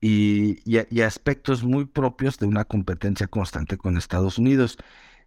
[0.00, 4.78] y, y, aspectos muy propios de una competencia constante con Estados Unidos.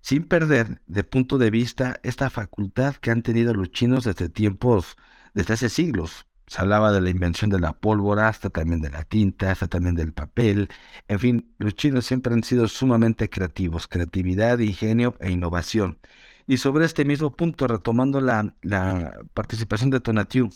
[0.01, 4.97] Sin perder de punto de vista esta facultad que han tenido los chinos desde tiempos,
[5.33, 9.03] desde hace siglos, se hablaba de la invención de la pólvora, hasta también de la
[9.03, 10.69] tinta, hasta también del papel.
[11.07, 15.99] En fin, los chinos siempre han sido sumamente creativos, creatividad, ingenio e innovación.
[16.47, 18.53] Y sobre este mismo punto, retomando la,
[19.33, 20.49] participación de Tonatiu,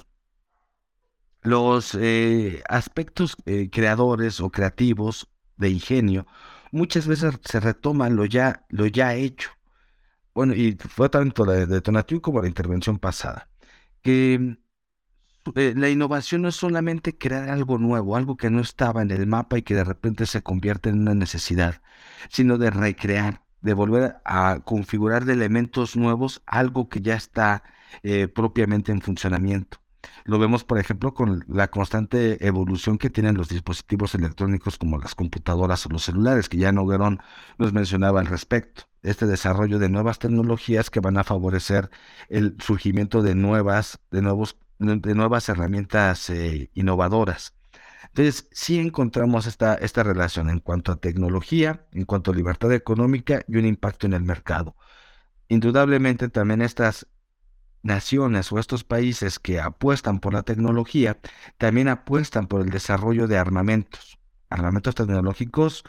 [1.42, 6.26] los eh, aspectos eh, creadores o creativos de ingenio
[6.72, 9.52] muchas veces se retoman lo ya, lo ya hecho.
[10.34, 13.50] Bueno, y fue tanto la de Tonatiu como la intervención pasada,
[14.02, 14.58] que
[15.56, 19.58] la innovación no es solamente crear algo nuevo, algo que no estaba en el mapa
[19.58, 21.82] y que de repente se convierte en una necesidad,
[22.30, 27.64] sino de recrear, de volver a configurar de elementos nuevos algo que ya está
[28.04, 29.80] eh, propiamente en funcionamiento.
[30.24, 35.16] Lo vemos, por ejemplo, con la constante evolución que tienen los dispositivos electrónicos como las
[35.16, 37.20] computadoras o los celulares, que ya Noguerón
[37.58, 38.84] nos mencionaba al respecto.
[39.02, 41.90] Este desarrollo de nuevas tecnologías que van a favorecer
[42.30, 47.54] el surgimiento de nuevas, de nuevos de nuevas herramientas eh, innovadoras.
[48.08, 53.44] Entonces, sí encontramos esta, esta relación en cuanto a tecnología, en cuanto a libertad económica
[53.48, 54.76] y un impacto en el mercado.
[55.50, 57.08] Indudablemente también estas
[57.82, 61.20] naciones o estos países que apuestan por la tecnología,
[61.58, 64.20] también apuestan por el desarrollo de armamentos,
[64.50, 65.84] armamentos tecnológicos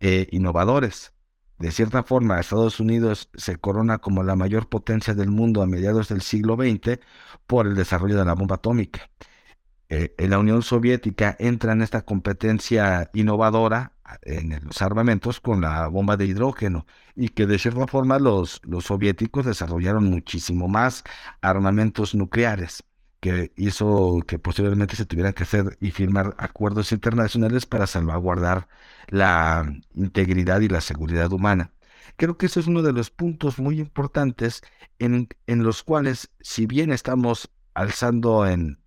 [0.00, 1.13] eh, innovadores.
[1.58, 6.08] De cierta forma, Estados Unidos se corona como la mayor potencia del mundo a mediados
[6.08, 6.98] del siglo XX
[7.46, 9.10] por el desarrollo de la bomba atómica.
[9.88, 13.92] Eh, en la Unión Soviética entra en esta competencia innovadora
[14.22, 18.84] en los armamentos con la bomba de hidrógeno y que de cierta forma los, los
[18.84, 21.04] soviéticos desarrollaron muchísimo más
[21.40, 22.82] armamentos nucleares
[23.20, 28.68] que hizo que posteriormente se tuvieran que hacer y firmar acuerdos internacionales para salvaguardar
[29.08, 31.72] la integridad y la seguridad humana.
[32.16, 34.62] Creo que eso es uno de los puntos muy importantes
[34.98, 38.78] en, en los cuales, si bien estamos alzando en,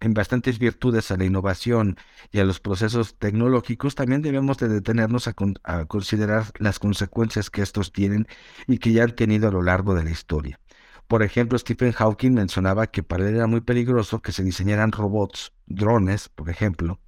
[0.00, 1.96] en bastantes virtudes a la innovación
[2.30, 5.34] y a los procesos tecnológicos, también debemos de detenernos a,
[5.64, 8.26] a, considerar las consecuencias que estos tienen
[8.66, 10.60] y que ya han tenido a lo largo de la historia.
[11.08, 15.52] Por ejemplo, Stephen Hawking mencionaba que para él era muy peligroso que se diseñaran robots,
[15.66, 17.00] drones, por ejemplo,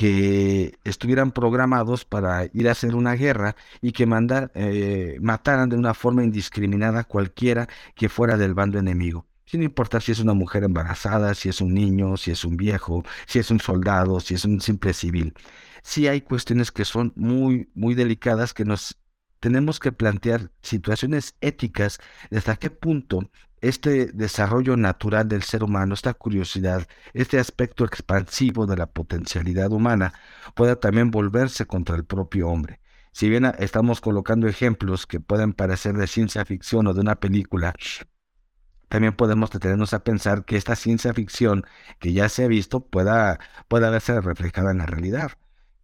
[0.00, 5.76] que estuvieran programados para ir a hacer una guerra y que mandar, eh, mataran de
[5.76, 9.26] una forma indiscriminada cualquiera que fuera del bando enemigo.
[9.44, 13.04] Sin importar si es una mujer embarazada, si es un niño, si es un viejo,
[13.26, 15.34] si es un soldado, si es un simple civil.
[15.82, 18.96] Sí hay cuestiones que son muy, muy delicadas que nos
[19.38, 21.98] tenemos que plantear situaciones éticas
[22.30, 23.30] de hasta qué punto
[23.60, 30.12] este desarrollo natural del ser humano, esta curiosidad, este aspecto expansivo de la potencialidad humana
[30.54, 32.80] pueda también volverse contra el propio hombre.
[33.12, 37.74] Si bien estamos colocando ejemplos que pueden parecer de ciencia ficción o de una película,
[38.88, 41.64] también podemos detenernos a pensar que esta ciencia ficción
[41.98, 43.38] que ya se ha visto pueda,
[43.68, 45.32] pueda verse reflejada en la realidad.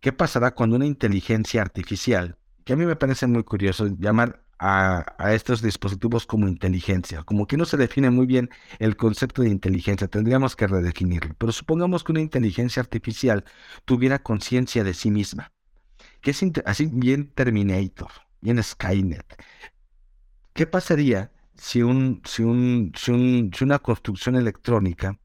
[0.01, 5.33] ¿Qué pasará cuando una inteligencia artificial que a mí me parece muy curioso llamar a,
[5.33, 10.09] estos dispositivos como inteligencia, como que no se define muy bien el concepto de inteligencia,
[10.09, 13.45] tendríamos que redefinirlo, pero supongamos que una inteligencia artificial
[13.85, 15.53] tuviera conciencia de sí misma,
[16.21, 19.43] que es así bien Terminator, bien Skynet.
[20.55, 25.19] ¿Qué pasaría si, un, si, un, si, una construcción electrónica,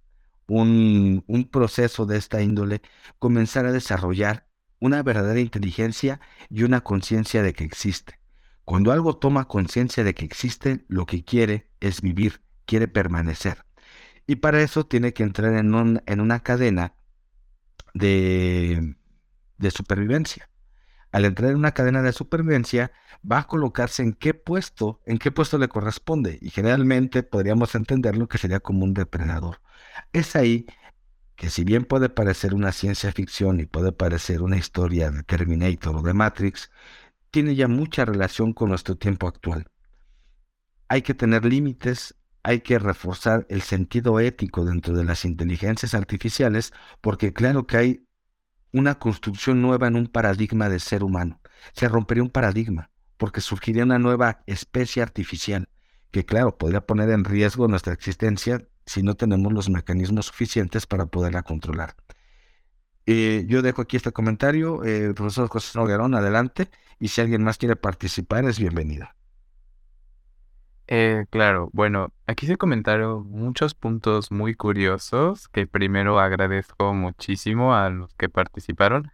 [0.47, 2.81] un, un proceso de esta índole,
[3.19, 4.47] comenzara a desarrollar
[4.79, 6.19] una verdadera inteligencia
[6.49, 8.20] y una conciencia de que existe.
[8.65, 13.65] Cuando algo toma conciencia de que existe, lo que quiere es vivir, quiere permanecer.
[14.27, 16.93] Y para eso tiene que entrar en, en una cadena
[17.93, 18.95] de,
[19.57, 20.49] de supervivencia.
[21.11, 22.91] Al entrar en una cadena de supervivencia,
[23.29, 26.39] va a colocarse en qué puesto, en qué puesto le corresponde.
[26.41, 29.59] Y generalmente podríamos entenderlo que sería como un depredador.
[30.13, 30.65] Es ahí
[31.35, 35.95] que si bien puede parecer una ciencia ficción y puede parecer una historia de Terminator
[35.97, 36.71] o de Matrix,
[37.31, 39.65] tiene ya mucha relación con nuestro tiempo actual.
[40.89, 46.73] Hay que tener límites, hay que reforzar el sentido ético dentro de las inteligencias artificiales,
[46.99, 48.07] porque claro que hay
[48.73, 51.41] una construcción nueva en un paradigma de ser humano.
[51.73, 55.69] Se rompería un paradigma, porque surgiría una nueva especie artificial,
[56.11, 61.05] que claro, podría poner en riesgo nuestra existencia si no tenemos los mecanismos suficientes para
[61.05, 61.95] poderla controlar.
[63.05, 67.57] Eh, yo dejo aquí este comentario, eh, profesor José Noguerón, adelante, y si alguien más
[67.57, 69.07] quiere participar, es bienvenido.
[70.87, 77.89] Eh, claro, bueno, aquí se comentaron muchos puntos muy curiosos que primero agradezco muchísimo a
[77.89, 79.09] los que participaron,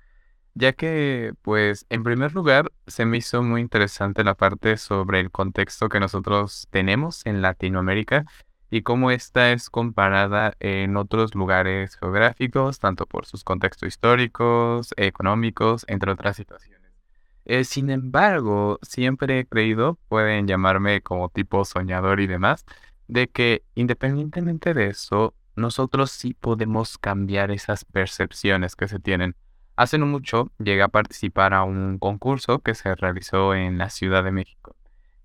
[0.55, 5.29] ya que, pues, en primer lugar, se me hizo muy interesante la parte sobre el
[5.31, 8.25] contexto que nosotros tenemos en Latinoamérica
[8.69, 15.85] y cómo esta es comparada en otros lugares geográficos, tanto por sus contextos históricos, económicos,
[15.87, 16.91] entre otras situaciones.
[17.45, 22.65] Eh, sin embargo, siempre he creído, pueden llamarme como tipo soñador y demás,
[23.07, 29.35] de que independientemente de eso, nosotros sí podemos cambiar esas percepciones que se tienen.
[29.77, 34.23] Hace no mucho llegué a participar a un concurso que se realizó en la Ciudad
[34.23, 34.76] de México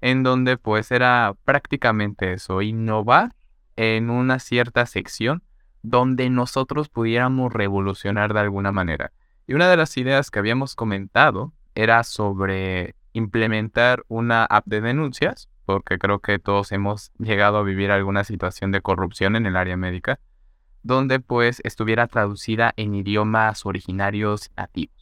[0.03, 3.35] en donde pues era prácticamente eso, innovar
[3.77, 5.43] en una cierta sección
[5.83, 9.13] donde nosotros pudiéramos revolucionar de alguna manera.
[9.47, 15.49] Y una de las ideas que habíamos comentado era sobre implementar una app de denuncias,
[15.67, 19.77] porque creo que todos hemos llegado a vivir alguna situación de corrupción en el área
[19.77, 20.19] médica,
[20.83, 25.02] donde pues estuviera traducida en idiomas originarios nativos.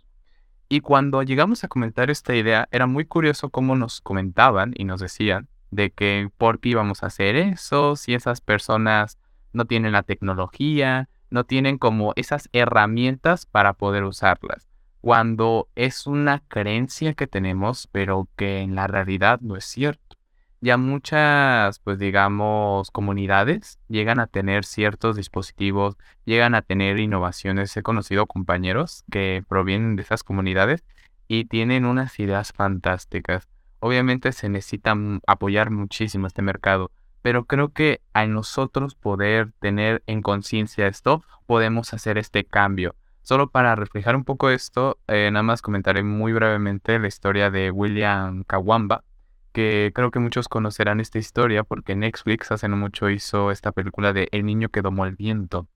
[0.72, 5.00] Y cuando llegamos a comentar esta idea, era muy curioso cómo nos comentaban y nos
[5.00, 9.18] decían de que por qué íbamos a hacer eso, si esas personas
[9.52, 14.68] no tienen la tecnología, no tienen como esas herramientas para poder usarlas.
[15.00, 20.18] Cuando es una creencia que tenemos, pero que en la realidad no es cierto
[20.60, 27.76] ya muchas, pues digamos, comunidades llegan a tener ciertos dispositivos, llegan a tener innovaciones.
[27.76, 30.84] He conocido compañeros que provienen de esas comunidades
[31.28, 33.48] y tienen unas ideas fantásticas.
[33.80, 34.94] Obviamente se necesita
[35.26, 36.90] apoyar muchísimo este mercado,
[37.22, 42.94] pero creo que a nosotros poder tener en conciencia esto, podemos hacer este cambio.
[43.22, 47.70] Solo para reflejar un poco esto, eh, nada más comentaré muy brevemente la historia de
[47.70, 49.04] William Kawamba,
[49.52, 54.12] que creo que muchos conocerán esta historia porque Netflix hace no mucho hizo esta película
[54.12, 55.68] de El niño que domó el viento.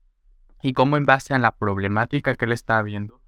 [0.61, 3.21] Y cómo en base a la problemática que él estaba viendo,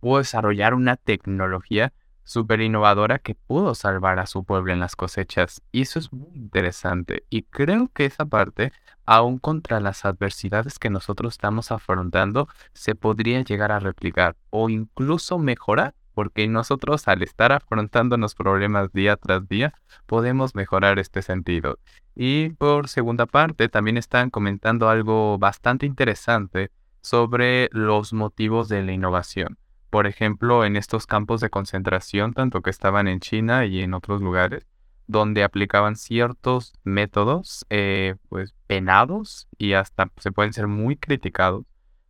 [0.00, 1.92] pudo desarrollar una tecnología
[2.24, 5.62] súper innovadora que pudo salvar a su pueblo en las cosechas.
[5.72, 7.24] Y eso es muy interesante.
[7.30, 8.72] Y creo que esa parte,
[9.04, 15.38] aún contra las adversidades que nosotros estamos afrontando, se podría llegar a replicar o incluso
[15.38, 19.74] mejorar porque nosotros al estar afrontando los problemas día tras día,
[20.06, 21.78] podemos mejorar este sentido.
[22.14, 26.70] Y por segunda parte, también están comentando algo bastante interesante
[27.02, 29.58] sobre los motivos de la innovación.
[29.90, 34.22] Por ejemplo, en estos campos de concentración, tanto que estaban en China y en otros
[34.22, 34.66] lugares,
[35.06, 41.66] donde aplicaban ciertos métodos, eh, pues penados y hasta se pueden ser muy criticados,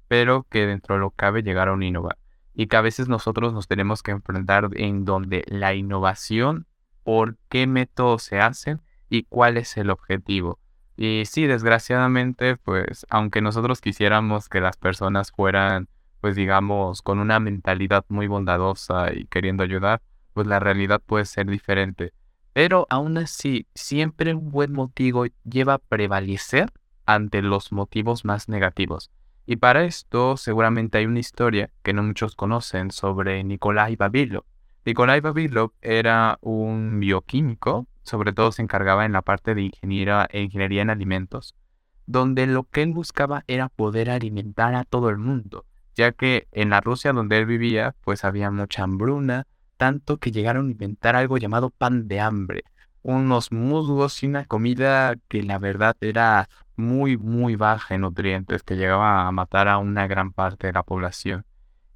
[0.07, 2.24] pero que dentro de lo cabe llegaron a innovar
[2.55, 6.67] y que a veces nosotros nos tenemos que enfrentar en donde la innovación,
[7.03, 8.81] por qué método se hacen
[9.11, 10.59] y cuál es el objetivo.
[10.97, 15.89] Y sí, desgraciadamente, pues aunque nosotros quisiéramos que las personas fueran,
[16.21, 20.01] pues digamos, con una mentalidad muy bondadosa y queriendo ayudar,
[20.33, 22.13] pues la realidad puede ser diferente.
[22.53, 26.73] Pero aún así, siempre un buen motivo lleva a prevalecer
[27.05, 29.11] ante los motivos más negativos.
[29.47, 34.45] Y para esto seguramente hay una historia que no muchos conocen sobre Nikolai Vavilov.
[34.87, 40.83] Nikolai Vavilov era un bioquímico, sobre todo se encargaba en la parte de ingeniería, ingeniería
[40.83, 41.55] en alimentos,
[42.07, 46.71] donde lo que él buscaba era poder alimentar a todo el mundo, ya que en
[46.71, 51.37] la Rusia donde él vivía pues había mucha hambruna, tanto que llegaron a inventar algo
[51.37, 52.65] llamado pan de hambre,
[53.03, 58.77] unos musgos y una comida que la verdad era muy, muy baja en nutrientes, que
[58.77, 61.45] llegaba a matar a una gran parte de la población.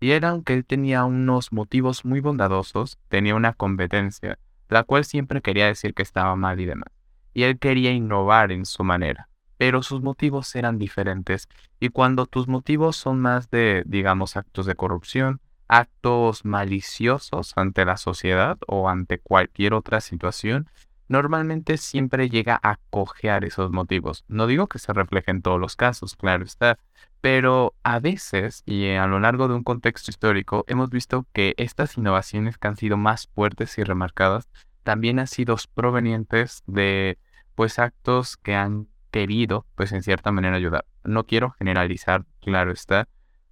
[0.01, 5.43] Y era que él tenía unos motivos muy bondadosos, tenía una competencia, la cual siempre
[5.43, 6.93] quería decir que estaba mal y demás.
[7.35, 11.49] Y él quería innovar en su manera, pero sus motivos eran diferentes.
[11.81, 17.97] Y cuando tus motivos son más de, digamos, actos de corrupción, actos maliciosos ante la
[17.97, 20.69] sociedad o ante cualquier otra situación,
[21.09, 24.25] normalmente siempre llega a cojear esos motivos.
[24.29, 26.79] No digo que se refleje en todos los casos, claro está,
[27.21, 31.97] pero a veces y a lo largo de un contexto histórico hemos visto que estas
[31.97, 34.49] innovaciones que han sido más fuertes y remarcadas
[34.83, 37.19] también han sido provenientes de
[37.55, 40.85] pues actos que han querido pues en cierta manera ayudar.
[41.05, 43.09] No quiero generalizar, claro está,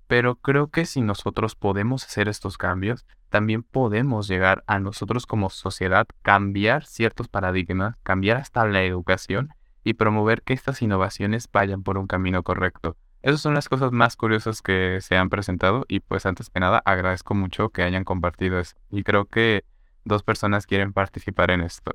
[0.07, 5.51] pero creo que si nosotros podemos hacer estos cambios, también podemos llegar a nosotros como
[5.51, 9.51] sociedad, cambiar ciertos paradigmas, cambiar hasta la educación
[9.83, 12.97] y promover que estas innovaciones vayan por un camino correcto.
[13.23, 16.81] Esas son las cosas más curiosas que se han presentado y pues antes que nada
[16.85, 18.77] agradezco mucho que hayan compartido eso.
[18.91, 19.65] Y creo que
[20.05, 21.93] dos personas quieren participar en esto.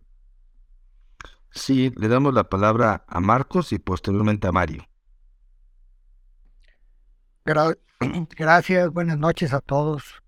[1.51, 4.85] Sí, le damos la palabra a Marcos y posteriormente a Mario.
[8.35, 10.23] Gracias, buenas noches a todos.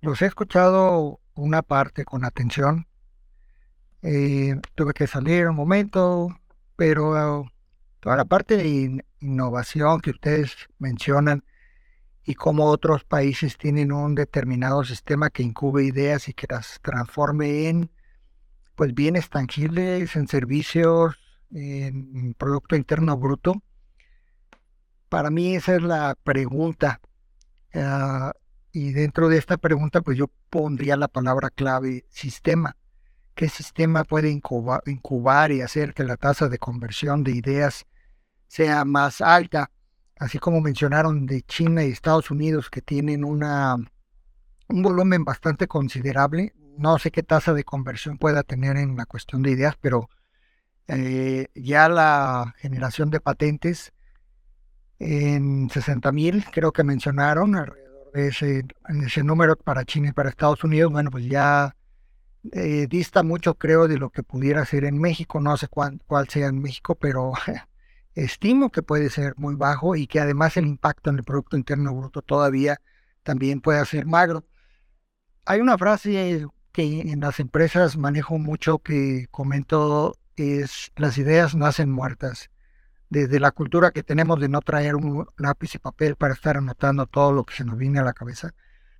[0.00, 2.86] Los he escuchado una parte con atención.
[4.02, 6.28] Eh, tuve que salir un momento,
[6.76, 7.46] pero
[8.00, 11.44] toda la parte de innovación que ustedes mencionan
[12.24, 17.68] y cómo otros países tienen un determinado sistema que incube ideas y que las transforme
[17.68, 17.90] en
[18.76, 21.18] pues bienes tangibles, en servicios,
[21.50, 23.62] en Producto Interno Bruto
[25.12, 26.98] para mí esa es la pregunta.
[27.74, 28.32] Ah,
[28.72, 32.78] y dentro de esta pregunta, pues yo pondría la palabra clave sistema.
[33.34, 37.84] ¿Qué sistema puede incubar, y hacer que la tasa de conversión de ideas
[38.48, 39.70] sea más alta?
[40.18, 43.76] Así como mencionaron de China y Estados Unidos que tienen una,
[44.68, 46.54] un volumen bastante considerable.
[46.78, 50.08] No sé qué tasa de conversión pueda tener en la cuestión de ideas, pero
[50.88, 53.92] eh, ya la generación de patentes
[55.02, 60.62] en 60 mil, creo que mencionaron, alrededor de ese, número para China y para Estados
[60.62, 61.74] Unidos, bueno, pues ya
[62.52, 66.28] eh, dista mucho, creo, de lo que pudiera ser en México, no sé cuál, cuál
[66.28, 67.32] sea en México, pero
[68.14, 71.94] estimo que puede ser muy bajo y que además el impacto en el Producto Interno
[71.94, 72.80] Bruto todavía
[73.24, 74.44] también puede ser magro.
[75.46, 81.90] Hay una frase que en las empresas manejo mucho que comento, es las ideas nacen
[81.90, 82.51] muertas
[83.12, 87.04] desde la cultura que tenemos de no traer un lápiz y papel para estar anotando
[87.04, 88.54] todo lo que se nos viene a la cabeza,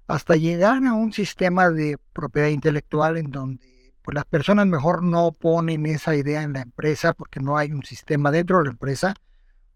[0.07, 5.33] hasta llegar a un sistema de propiedad intelectual en donde pues, las personas mejor no
[5.33, 9.15] ponen esa idea en la empresa porque no hay un sistema dentro de la empresa,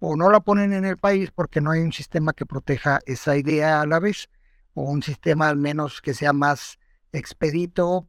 [0.01, 3.39] o no la ponen en el país porque no hay un sistema que proteja esa
[3.39, 4.29] idea a la vez,
[4.75, 6.79] o un sistema al menos que sea más
[7.11, 8.07] expedito,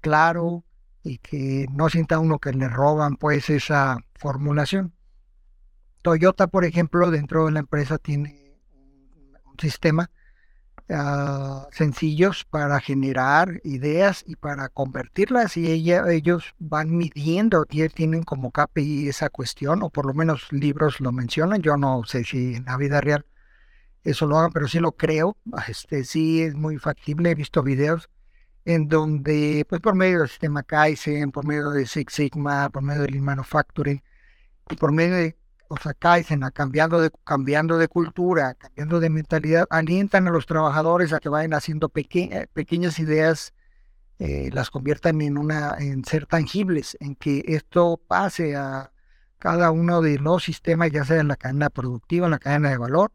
[0.00, 0.62] claro,
[1.02, 4.94] y que no sienta uno que le roban pues esa formulación.
[6.04, 8.58] Toyota, por ejemplo, dentro de la empresa tiene
[9.46, 10.10] un sistema
[10.90, 19.08] ah, sencillos para generar ideas y para convertirlas y ellos van midiendo, tienen como KPI
[19.08, 22.76] esa cuestión, o por lo menos libros lo mencionan, yo no sé si en la
[22.76, 23.24] vida real
[24.02, 25.38] eso lo hagan, pero sí lo creo,
[25.68, 28.10] este, sí es muy factible, he visto videos
[28.66, 33.02] en donde, pues por medio del sistema Kaizen, por medio de Six Sigma, por medio
[33.02, 34.02] del Manufacturing,
[34.70, 35.36] y por medio de
[35.76, 41.20] sea, Kaizen, cambiando de, cambiando de cultura, cambiando de mentalidad, alientan a los trabajadores a
[41.20, 43.54] que vayan haciendo eh, pequeñas ideas,
[44.18, 48.90] eh, las conviertan en, una, en ser tangibles, en que esto pase a
[49.38, 52.78] cada uno de los sistemas, ya sea en la cadena productiva, en la cadena de
[52.78, 53.12] valor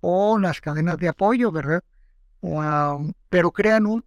[0.00, 1.82] o las cadenas de apoyo, ¿verdad?
[3.28, 4.04] pero crean un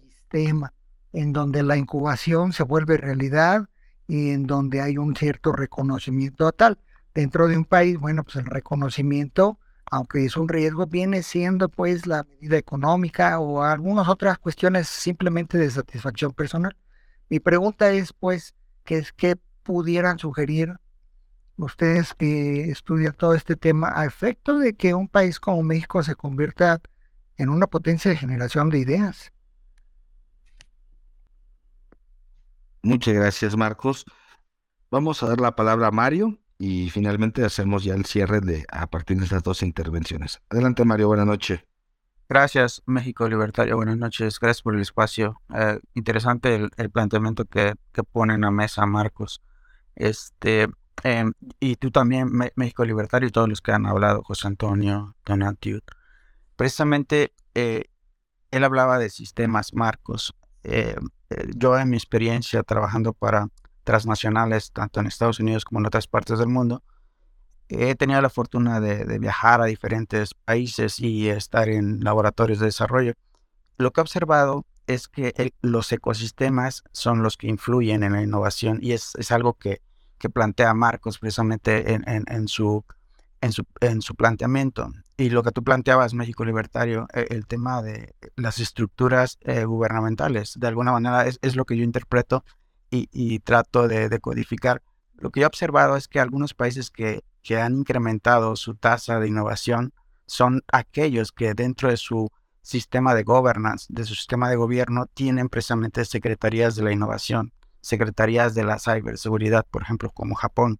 [0.00, 0.72] sistema
[1.12, 3.68] en donde la incubación se vuelve realidad
[4.06, 6.78] y en donde hay un cierto reconocimiento tal
[7.14, 9.58] dentro de un país, bueno, pues el reconocimiento,
[9.90, 15.56] aunque es un riesgo, viene siendo pues la medida económica o algunas otras cuestiones simplemente
[15.56, 16.76] de satisfacción personal.
[17.28, 18.54] Mi pregunta es pues,
[18.84, 20.74] ¿qué, es, qué pudieran sugerir
[21.56, 26.16] ustedes que estudian todo este tema a efecto de que un país como México se
[26.16, 26.80] convierta
[27.36, 29.32] en una potencia de generación de ideas?
[32.82, 34.04] Muchas gracias, Marcos.
[34.90, 38.86] Vamos a dar la palabra a Mario y finalmente hacemos ya el cierre de a
[38.86, 40.40] partir de estas dos intervenciones.
[40.48, 41.60] Adelante Mario, buenas noches.
[42.26, 45.42] Gracias México Libertario, buenas noches, gracias por el espacio.
[45.54, 49.42] Eh, interesante el, planteamiento que, que ponen a mesa Marcos.
[49.94, 50.68] Este,
[51.02, 55.82] em, y tú también, México Libertario, y todos los que han hablado, José Antonio, Donatiud,
[56.56, 57.90] precisamente eh,
[58.50, 60.34] él hablaba de sistemas marcos.
[60.62, 60.96] Eh,
[61.54, 63.48] yo en mi experiencia trabajando para
[63.84, 66.82] transnacionales, tanto en Estados Unidos como en otras partes del mundo,
[67.68, 73.14] he tenido la fortuna de, viajar a diferentes países y estar en laboratorios de desarrollo.
[73.76, 78.78] Lo que he observado es que los ecosistemas son los que influyen en la innovación
[78.82, 79.80] y es, algo que,
[80.32, 82.82] plantea Marcos precisamente en, su,
[83.42, 84.90] en, su, planteamiento.
[85.18, 90.54] Y lo que tú planteabas, México Libertario, e, el, tema de las estructuras eh, gubernamentales,
[90.58, 92.42] de alguna manera es, lo que yo interpreto
[93.12, 94.82] y, trato de, codificar.
[95.16, 99.18] Lo que yo he observado es que algunos países que, que han incrementado su tasa
[99.20, 99.92] de innovación
[100.26, 102.30] son aquellos que dentro de su
[102.62, 108.54] sistema de governance, de su sistema de gobierno, tienen precisamente secretarías de la innovación, secretarías
[108.54, 110.78] de la ciberseguridad, por ejemplo, como Japón,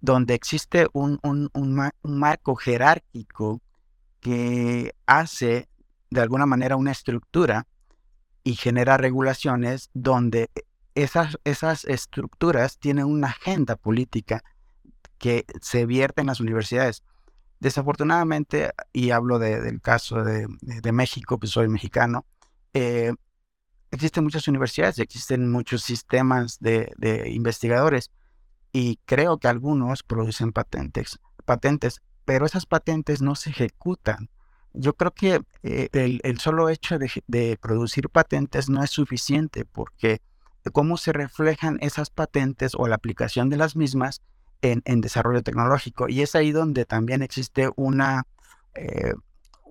[0.00, 1.20] donde existe un,
[2.02, 3.62] marco jerárquico
[4.20, 5.68] que hace
[6.10, 7.68] de alguna manera una estructura
[8.42, 10.50] y genera regulaciones donde
[10.94, 14.42] esas, esas estructuras tienen una agenda política
[15.18, 17.02] que se vierte en las universidades.
[17.60, 20.48] Desafortunadamente, y hablo del caso de,
[20.92, 22.26] México, pues soy mexicano,
[22.74, 23.12] eh,
[23.92, 26.92] existen muchas universidades, existen muchos sistemas de,
[27.32, 28.10] investigadores
[28.72, 34.28] y creo que algunos producen patentes, patentes, pero esas patentes no se ejecutan.
[34.72, 40.20] Yo creo que eh, el, solo hecho de, producir patentes no es suficiente porque
[40.70, 44.20] cómo se reflejan esas patentes o la aplicación de las mismas
[44.62, 46.08] en, desarrollo tecnológico.
[46.08, 48.26] Y es ahí donde también existe una,
[48.74, 49.14] eh,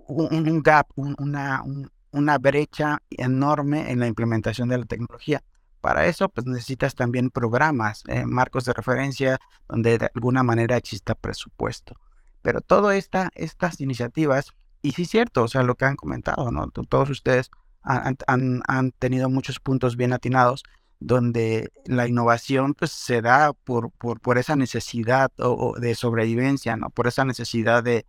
[0.07, 1.63] un, gap, una,
[2.11, 5.43] una brecha enorme en la implementación de la tecnología.
[5.79, 11.15] Para eso, pues necesitas también programas, eh, marcos de referencia, donde de alguna manera exista
[11.15, 11.95] presupuesto.
[12.43, 14.53] Pero todas esta, estas iniciativas,
[14.83, 16.67] y sí es cierto, o sea, lo que han comentado, ¿no?
[16.69, 17.49] Todos ustedes
[17.81, 20.63] han, han, han tenido muchos puntos bien atinados,
[21.01, 26.91] donde la innovación pues, se da por, por, esa necesidad o, de sobrevivencia, ¿no?
[26.91, 28.05] por esa necesidad de,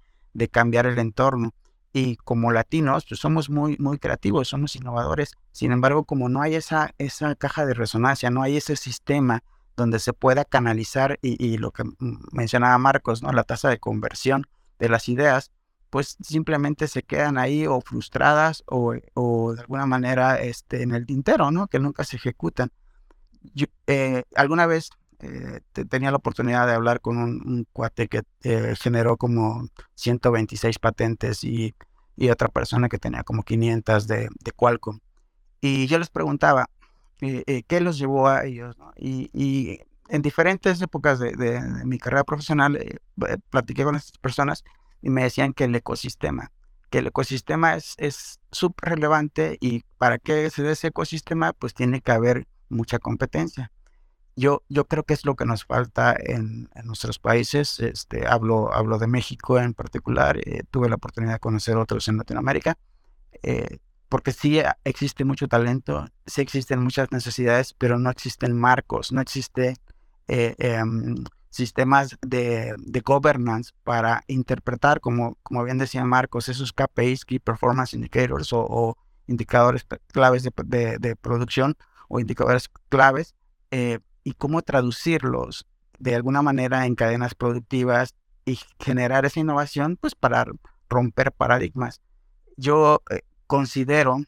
[0.50, 1.54] cambiar el entorno.
[1.94, 5.32] Y como latinos, pues somos muy, muy creativos, somos innovadores.
[5.52, 9.42] Sin embargo, como no hay esa, esa caja de resonancia, no hay ese sistema
[9.76, 11.84] donde se pueda canalizar y, lo que
[12.30, 13.32] mencionaba Marcos, ¿no?
[13.32, 14.46] la tasa de conversión
[14.78, 15.50] de las ideas,
[15.88, 21.04] pues simplemente se quedan ahí o frustradas o, o, de alguna manera este, en el
[21.06, 21.68] tintero, ¿no?
[21.68, 22.70] Que nunca se ejecutan.
[23.86, 24.90] Eh, alguna vez
[25.20, 31.44] eh, tenía la oportunidad de hablar con un, cuate que eh, generó como 126 patentes
[31.44, 31.74] y,
[32.30, 35.00] otra persona que tenía como 500 de, Qualcomm.
[35.60, 36.66] Y yo les preguntaba,
[37.18, 38.76] ¿qué los llevó a ellos?
[38.96, 42.78] Y, en diferentes épocas de, mi carrera profesional
[43.50, 44.62] platiqué con estas personas
[45.00, 46.52] y me decían que el ecosistema,
[46.90, 52.02] que el ecosistema es súper relevante y para que se dé ese ecosistema, pues tiene
[52.02, 53.70] que haber mucha competencia.
[54.34, 57.80] Yo, yo creo que es lo que nos falta en, nuestros países.
[57.80, 60.38] Este, hablo, hablo de México en particular.
[60.38, 62.78] Eh, tuve la oportunidad de conocer otros en Latinoamérica.
[63.42, 63.78] Eh,
[64.08, 69.74] porque sí existe mucho talento, sí existen muchas necesidades, pero no existen marcos, no existen
[70.28, 77.24] eh, em, sistemas de, de, governance para interpretar, como, como bien decía Marcos, esos KPIs,
[77.24, 81.76] Key Performance Indicators o, indicadores claves de, de, producción
[82.12, 83.34] o indicadores claves
[83.70, 85.66] eh, y cómo traducirlos
[85.98, 88.14] de alguna manera en cadenas productivas
[88.44, 90.44] y generar esa innovación pues para
[90.90, 92.02] romper paradigmas.
[92.58, 94.18] Yo eh, considero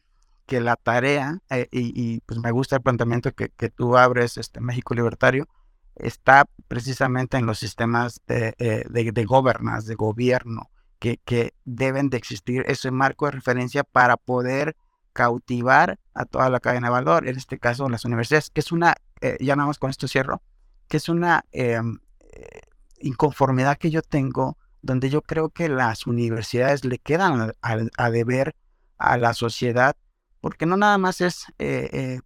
[0.47, 4.61] que la tarea, eh, y, pues me gusta el planteamiento que, que, tú abres, este
[4.61, 5.47] México Libertario,
[5.95, 12.63] está precisamente en los sistemas de, de, de governance, de gobierno, que, deben de existir
[12.67, 14.75] ese marco de referencia para poder
[15.15, 18.95] cautivar a toda la cadena de valor, en este caso las universidades, que es una,
[19.21, 20.41] eh, ya nada más con esto cierro,
[20.89, 21.99] que es una em,
[22.33, 22.59] eh,
[22.99, 28.55] inconformidad que yo tengo, donde yo creo que las universidades le quedan a, deber
[28.97, 29.95] a la sociedad,
[30.41, 32.19] porque no nada más es eh,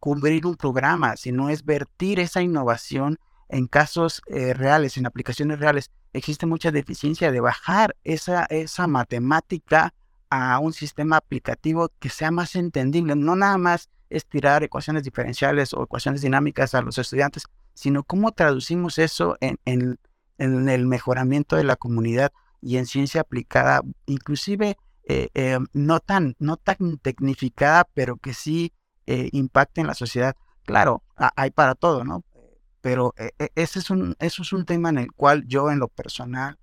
[0.00, 3.18] cubrir un programa, sino es vertir esa innovación
[3.50, 5.90] en casos reales, en aplicaciones reales.
[6.14, 9.92] Existe mucha deficiencia de bajar esa, esa matemática
[10.30, 15.82] a un sistema aplicativo que sea más entendible, no nada más estirar ecuaciones diferenciales o
[15.82, 17.44] ecuaciones dinámicas a los estudiantes,
[17.74, 19.98] sino cómo traducimos eso en, en,
[20.38, 22.32] el mejoramiento de la comunidad
[22.62, 28.72] y en ciencia aplicada, inclusive eh, eh, no, tan, no tan tecnificada, pero que sí
[29.06, 30.34] eh, impacte en la sociedad.
[30.64, 31.02] Claro,
[31.36, 32.24] hay para todo, ¿no?
[32.80, 35.78] pero eh, eh, ese es un, eso es un tema en el cual yo en
[35.78, 36.58] lo personal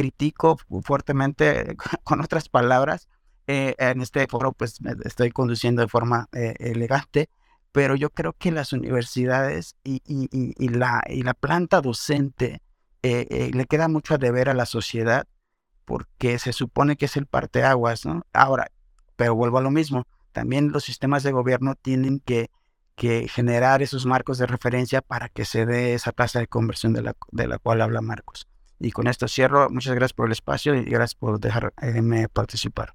[0.00, 3.08] critico fuertemente, con otras palabras,
[3.46, 7.28] en este foro pues estoy conduciendo de forma elegante,
[7.72, 12.62] pero yo creo que las universidades y, y, la, y la planta docente
[13.02, 15.26] le queda mucho a deber a la sociedad
[15.84, 18.24] porque se supone que es el parteaguas, ¿no?
[18.32, 18.70] Ahora,
[19.16, 22.50] pero vuelvo a lo mismo, también los sistemas de gobierno tienen que,
[22.94, 27.02] que generar esos marcos de referencia para que se dé esa tasa de conversión de
[27.02, 28.46] la, de la cual habla Marcos.
[28.80, 29.68] Y con esto cierro.
[29.70, 32.94] Muchas gracias por el espacio y gracias por dejarme participar.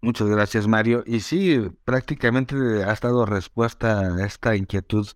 [0.00, 1.02] Muchas gracias, Mario.
[1.04, 5.06] Y sí, prácticamente has dado respuesta a esta inquietud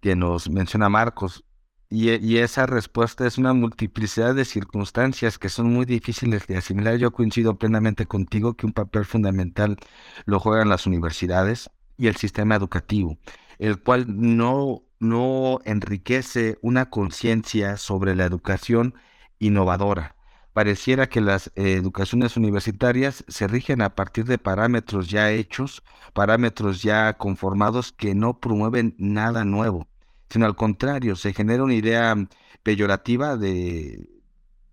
[0.00, 1.44] que nos menciona Marcos.
[1.88, 6.96] Y, y, esa respuesta es una multiplicidad de circunstancias que son muy difíciles de asimilar.
[6.96, 9.76] Yo coincido plenamente contigo que un papel fundamental
[10.24, 13.18] lo juegan las universidades y el sistema educativo,
[13.58, 18.94] el cual no, no enriquece una conciencia sobre la educación
[19.38, 20.16] innovadora.
[20.52, 25.82] Pareciera que las eh, educaciones universitarias se rigen a partir de parámetros ya hechos,
[26.12, 29.88] parámetros ya conformados que no promueven nada nuevo
[30.30, 32.14] sino al contrario, se genera una idea
[32.62, 34.08] peyorativa de,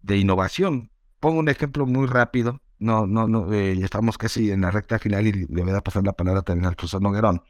[0.08, 0.91] innovación.
[1.20, 5.26] Pongo un ejemplo muy rápido, no, no, no, eh, estamos casi en la recta final
[5.28, 7.44] y le voy a pasar la palabra también al profesor Noguerón.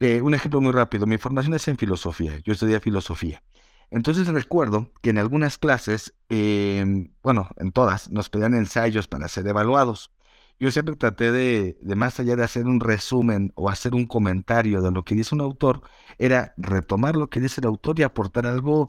[0.00, 3.42] Eh, un ejemplo muy rápido, mi formación es en filosofía, yo estudié filosofía.
[3.90, 9.46] Entonces recuerdo que en algunas clases, em, bueno, en todas, nos pedían ensayos para ser
[9.48, 10.12] evaluados.
[10.60, 14.82] Yo siempre traté de, de, más allá de hacer un resumen o hacer un comentario
[14.82, 15.82] de lo que dice un autor,
[16.18, 18.88] era retomar lo que dice el autor y aportar algo,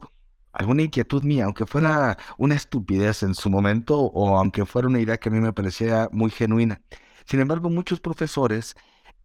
[0.52, 5.18] alguna inquietud mía, aunque fuera una estupidez en su momento o aunque fuera una idea
[5.18, 6.82] que a mí me parecía muy genuina.
[7.24, 8.76] Sin embargo, muchos profesores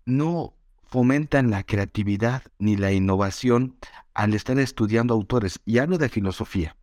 [0.05, 0.55] no
[0.87, 3.77] fomentan la creatividad ni la innovación
[4.13, 5.59] al estar estudiando autores.
[5.65, 6.75] Y hablo de filosofía,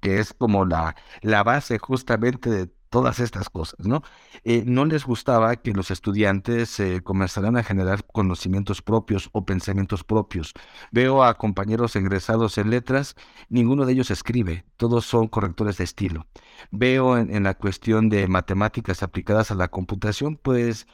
[0.00, 4.02] que es como la, la base justamente de todas estas cosas, ¿no?
[4.44, 10.04] Eh, no les gustaba que los estudiantes eh, comenzaran a generar conocimientos propios o pensamientos
[10.04, 10.54] propios.
[10.90, 13.14] Veo a compañeros egresados en letras,
[13.48, 16.26] ninguno de ellos escribe, todos son correctores de estilo.
[16.70, 20.86] Veo en, la cuestión de matemáticas aplicadas a la computación, pues,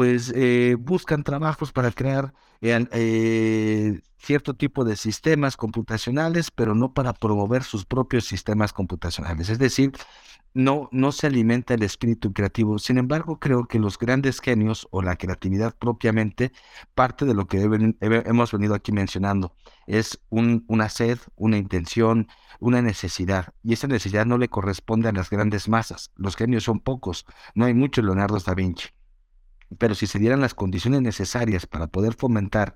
[0.00, 2.32] pues eh, buscan trabajos para crear
[4.16, 9.50] cierto tipo de sistemas computacionales, pero no para promover sus propios sistemas computacionales.
[9.50, 9.92] Es decir,
[10.54, 12.78] no, no se alimenta el espíritu creativo.
[12.78, 16.50] Sin embargo, creo que los grandes genios o la creatividad propiamente,
[16.94, 17.60] parte de lo que
[18.00, 19.54] hemos venido aquí mencionando,
[19.86, 22.26] es una sed, una intención,
[22.58, 23.52] una necesidad.
[23.62, 26.10] Y esa necesidad no le corresponde a las grandes masas.
[26.16, 27.26] Los genios son pocos.
[27.54, 28.88] No hay mucho Leonardo da Vinci.
[29.78, 32.74] Pero si se dieran las condiciones necesarias para poder fomentar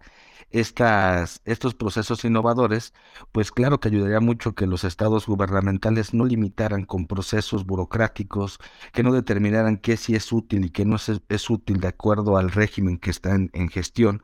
[0.50, 2.94] estas, estos procesos innovadores,
[3.32, 8.58] pues claro que ayudaría mucho que los estados gubernamentales no limitaran con procesos burocráticos,
[8.92, 12.50] que no determinaran qué sí es útil y qué no es, útil de acuerdo al
[12.52, 14.22] régimen que está en, gestión,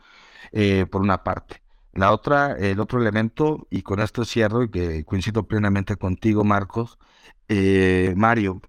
[0.52, 1.62] eh, por una parte.
[1.92, 6.98] La otra, el otro elemento, y con esto cierro, y que coincido plenamente contigo, Marcos,
[7.48, 8.62] eh, Mario,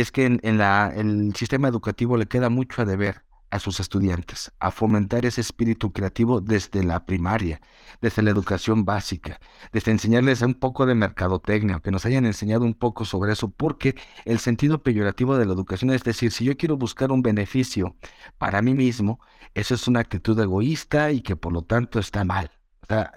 [0.00, 4.52] es que en, la, el sistema educativo le queda mucho a deber a sus estudiantes,
[4.58, 7.60] a fomentar ese espíritu creativo desde la primaria,
[8.02, 9.40] desde la educación básica,
[9.72, 13.94] desde enseñarles un poco de mercadotecnia, que nos hayan enseñado un poco sobre eso, porque
[14.24, 17.96] el sentido peyorativo de la educación es decir, si yo quiero buscar un beneficio
[18.36, 19.20] para mí mismo,
[19.54, 22.50] eso es una actitud egoísta y que por lo tanto está mal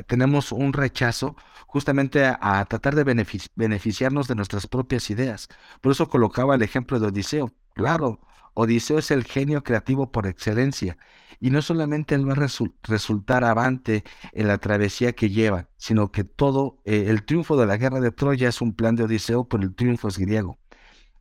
[0.08, 1.36] tenemos un rechazo
[1.68, 3.04] justamente a, tratar de
[3.56, 5.48] beneficiarnos de nuestras propias ideas.
[5.82, 7.52] Por eso colocaba el ejemplo de Odiseo.
[7.74, 8.20] Claro,
[8.54, 10.98] Odiseo es el genio creativo por excelencia.
[11.40, 12.48] Y no solamente él va a
[12.84, 17.78] resultar avante en la travesía que lleva, sino que todo eh, el triunfo de la
[17.78, 20.60] guerra de Troya es un plan de Odiseo, pero el triunfo es griego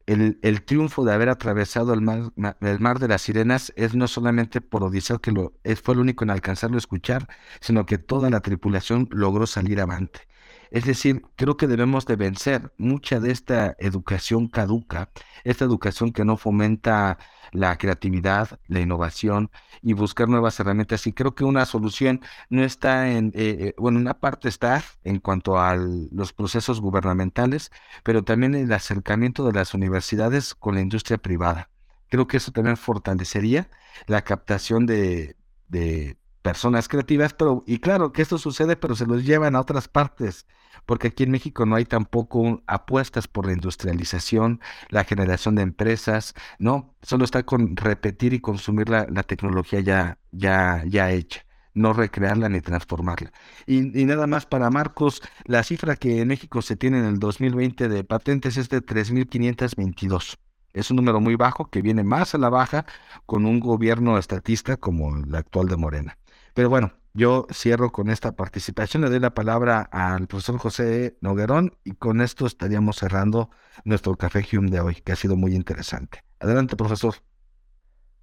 [0.09, 4.60] el, triunfo de haber atravesado el mar, el mar, de las sirenas es no solamente
[4.62, 5.52] por Odiseo, que lo,
[5.82, 7.28] fue el único en alcanzarlo a escuchar,
[7.60, 10.27] sino que toda la tripulación logró salir avante.
[10.70, 15.10] Es decir, creo que debemos de vencer mucha de esta educación caduca,
[15.44, 17.18] esta educación que no fomenta
[17.52, 19.50] la creatividad, la innovación
[19.82, 21.06] y buscar nuevas herramientas.
[21.06, 22.20] Y creo que una solución
[22.50, 27.70] no está en, eh, eh, bueno, una parte está en cuanto a los procesos gubernamentales,
[28.02, 31.70] pero también el acercamiento de las universidades con la industria privada.
[32.10, 33.70] Creo que eso también fortalecería
[34.06, 35.36] la captación de,
[35.68, 36.16] de
[36.48, 40.46] personas creativas, pero, y claro que esto sucede, pero se los llevan a otras partes,
[40.86, 46.34] porque aquí en México no hay tampoco apuestas por la industrialización, la generación de empresas,
[46.58, 51.44] no, solo está con repetir y consumir la, tecnología ya, ya, ya hecha.
[51.74, 53.30] no recrearla ni transformarla.
[53.66, 57.18] Y, y, nada más para Marcos, la cifra que en México se tiene en el
[57.18, 60.38] 2020 de patentes es de 3.522.
[60.72, 62.86] Es un número muy bajo que viene más a la baja
[63.26, 66.18] con un gobierno estatista como el actual de Morena.
[66.59, 69.05] Pero bueno, yo cierro con esta participación.
[69.05, 73.48] Le doy la palabra al profesor José Noguerón y con esto estaríamos cerrando
[73.85, 76.24] nuestro Café Hume de hoy, que ha sido muy interesante.
[76.40, 77.14] Adelante, profesor.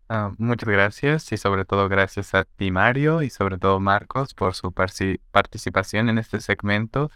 [0.10, 4.54] Ah, muchas gracias y sobre todo gracias a ti, Mario, y sobre todo Marcos por
[4.54, 4.74] su
[5.32, 7.12] participación en este segmento.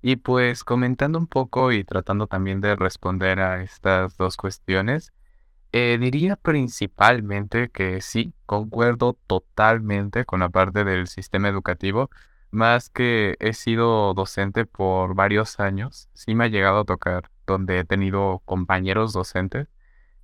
[0.00, 5.12] Y pues comentando un poco y tratando también de responder a estas dos cuestiones,
[5.76, 12.10] eh, diría principalmente que sí, concuerdo totalmente con la parte del sistema educativo,
[12.52, 17.80] más que he sido docente por varios años, sí me ha llegado a tocar donde
[17.80, 19.66] he tenido compañeros docentes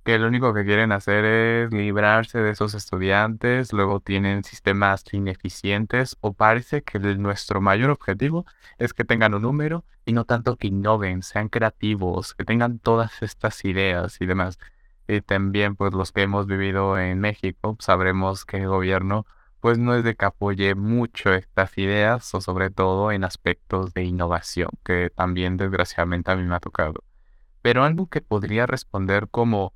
[0.05, 6.17] que lo único que quieren hacer es librarse de esos estudiantes, luego tienen sistemas ineficientes
[6.21, 8.45] o parece que nuestro mayor objetivo
[8.79, 13.21] es que tengan un número y no tanto que innoven, sean creativos, que tengan todas
[13.21, 14.57] estas ideas y demás.
[15.11, 19.25] Y también pues los que hemos vivido en México sabremos que el gobierno
[19.59, 24.05] pues no es de que apoye mucho estas ideas o sobre todo en aspectos de
[24.05, 27.03] innovación, que también desgraciadamente a mí me ha tocado.
[27.61, 29.73] Pero algo que podría responder como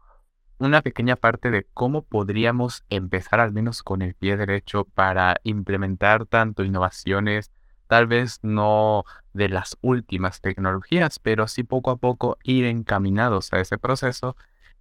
[0.57, 6.26] una pequeña parte de cómo podríamos empezar al menos con el pie derecho para implementar
[6.28, 7.52] tanto innovaciones,
[7.88, 9.03] tal vez no
[9.34, 14.38] de las últimas tecnologías, pero sí poco a poco ir encaminados a ese proceso,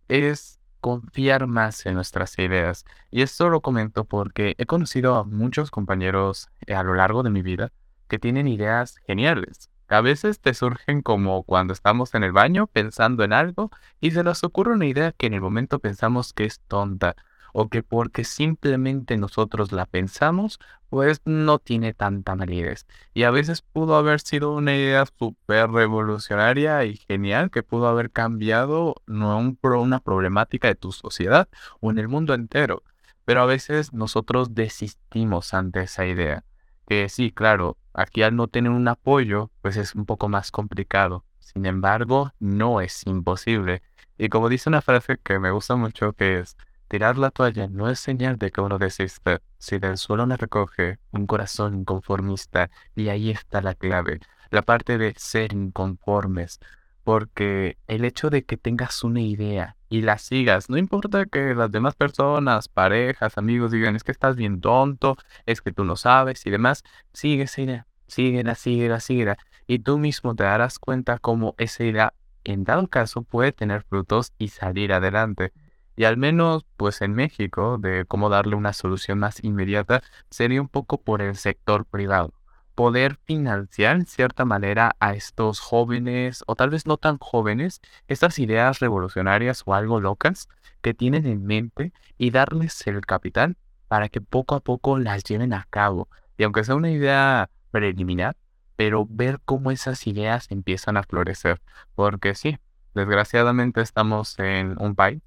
[0.09, 2.85] es confiar más en nuestras ideas.
[3.11, 7.43] Y esto lo comento porque he conocido a muchos compañeros a lo largo de mi
[7.43, 7.73] vida
[8.09, 13.23] que tienen ideas geniales, a veces te surgen como cuando estamos en el baño pensando
[13.23, 13.71] en algo
[14.01, 17.17] y se nos ocurre una idea que en el momento pensamos que es tonta
[17.57, 20.59] o que porque simplemente nosotros la pensamos,
[20.91, 22.85] pues no tiene tanta validez.
[23.15, 28.11] Y a veces pudo haber sido una idea súper revolucionaria y genial que pudo haber
[28.11, 31.49] cambiado no un una problemática de tu sociedad
[31.81, 32.83] o en el mundo entero.
[33.25, 36.45] Pero a veces nosotros desistimos ante esa idea.
[36.89, 41.25] Que sí, claro, aquí al no tener un apoyo, pues es un poco más complicado.
[41.39, 43.83] Sin embargo, no es imposible.
[44.19, 46.57] Y como dice una frase que me gusta mucho, que es,
[46.89, 49.41] tirar la toalla no es señal de que uno desiste.
[49.59, 54.21] Si del suelo le recoge un corazón inconformista, y ahí está la clave,
[54.51, 56.61] la parte de ser inconformes.
[57.03, 61.71] Porque el hecho de que tengas una idea y la sigas, no importa que las
[61.71, 66.47] demás personas, parejas, amigos digan, es que estás bien tonto, es que tú no sabes
[66.47, 66.83] y demás,
[67.13, 69.37] sigue esa idea, síguela, síguela, síguela.
[69.67, 74.33] Y tú mismo te darás cuenta cómo esa idea, en dado caso, puede tener frutos
[74.39, 75.53] y salir adelante.
[75.97, 80.69] Y al menos, pues en México, de cómo darle una solución más inmediata, sería un
[80.69, 82.35] poco por el sector privado
[82.75, 88.39] poder financiar en cierta manera a estos jóvenes o tal vez no tan jóvenes estas
[88.39, 90.49] ideas revolucionarias o algo locas
[90.83, 93.57] que tienen en mente y darles el capital
[93.89, 96.09] para que poco a poco las lleven a cabo.
[96.37, 98.37] Y aunque sea una idea preliminar,
[98.77, 101.61] pero ver cómo esas ideas empiezan a florecer.
[101.95, 102.59] Porque sí,
[102.95, 105.23] desgraciadamente estamos en un país,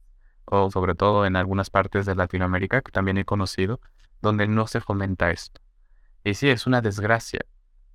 [0.49, 3.79] o sobre todo en algunas partes de Latinoamérica, que también he conocido,
[4.21, 5.61] donde no se fomenta esto.
[6.23, 7.45] Y sí, es una desgracia,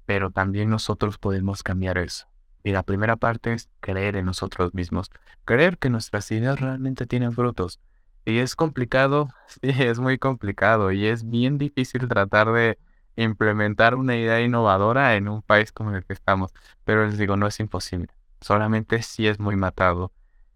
[0.07, 2.27] pero también nosotros podemos cambiar eso.
[2.65, 5.11] Y la primera parte es creer en nosotros mismos,
[5.45, 7.81] creer que nuestras ideas realmente tienen frutos.
[8.25, 9.31] Y es complicado,
[9.63, 12.79] es muy complicado y es bien difícil tratar de
[13.17, 16.53] implementar una idea innovadora en un país como el que estamos.
[16.85, 18.09] Pero les digo, no es imposible,
[18.41, 20.13] solamente sí es muy matado.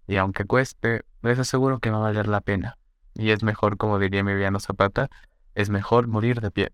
[0.07, 2.79] Y aunque cueste, les aseguro que va a valer la pena.
[3.15, 5.09] Y es mejor, como diría Emiliano Zapata,
[5.55, 6.73] es mejor morir de pie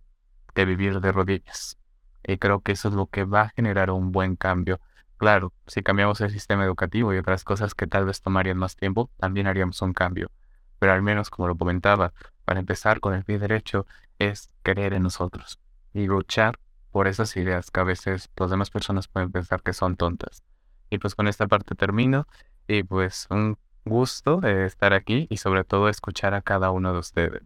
[0.55, 1.79] que vivir de rodillas.
[2.25, 4.81] Y creo que eso es lo que va a generar un buen cambio.
[5.17, 9.11] Claro, si cambiamos el sistema educativo y otras cosas que tal vez tomarían más tiempo,
[9.19, 10.31] también haríamos un cambio.
[10.79, 12.13] Pero al menos, como lo comentaba,
[12.45, 13.87] para empezar con el pie derecho
[14.19, 15.59] es creer en nosotros
[15.95, 16.59] y luchar
[16.91, 20.43] por esas ideas que a veces las demás personas pueden pensar que son tontas.
[20.91, 22.27] Y pues con esta parte termino
[22.67, 26.99] y pues un gusto de estar aquí y sobre todo escuchar a cada uno de
[26.99, 27.43] ustedes.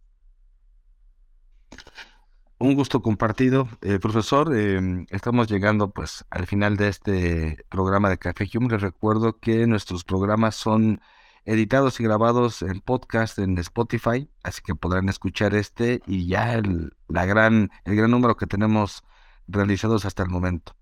[2.59, 4.57] Un gusto compartido, eh, profesor.
[4.57, 8.69] Em, estamos llegando pues al final de este programa de Café Hume.
[8.71, 11.01] Les recuerdo que nuestros programas son
[11.45, 16.95] editados y grabados en podcast en Spotify, así que podrán escuchar este y ya el,
[17.09, 19.05] la gran, el gran número que tenemos
[19.47, 20.75] realizados hasta el momento.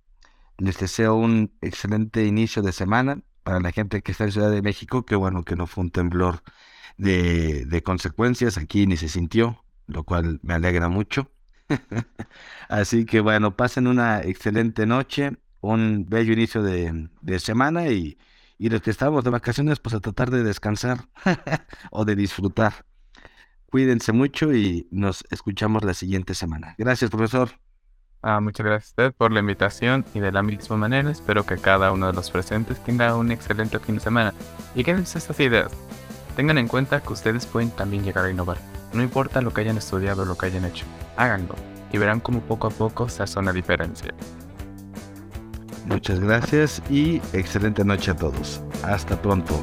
[0.59, 4.62] Les deseo un excelente inicio de semana para la gente que está en Ciudad de
[4.62, 6.42] México, que bueno que no fue un temblor
[6.96, 11.30] de, de consecuencias, aquí ni se sintió, lo cual me alegra mucho.
[12.68, 18.18] Así que bueno, pasen una excelente noche, un bello inicio de, de semana y,
[18.58, 21.08] y los que estamos de vacaciones, pues a tratar de descansar
[21.90, 22.86] o de disfrutar.
[23.70, 26.74] Cuídense mucho y nos escuchamos la siguiente semana.
[26.78, 27.63] Gracias, profesor.
[28.26, 31.59] Ah, muchas gracias a usted por la invitación y de la misma manera espero que
[31.59, 34.32] cada uno de los presentes tenga un excelente fin de semana.
[34.74, 35.70] Y quédense estas ideas.
[36.34, 38.56] Tengan en cuenta que ustedes pueden también llegar a innovar.
[38.94, 40.86] No importa lo que hayan estudiado o lo que hayan hecho,
[41.18, 41.55] háganlo
[41.92, 44.14] y verán cómo poco a poco se hace una diferencia.
[45.84, 48.62] Muchas gracias y excelente noche a todos.
[48.84, 49.62] Hasta pronto.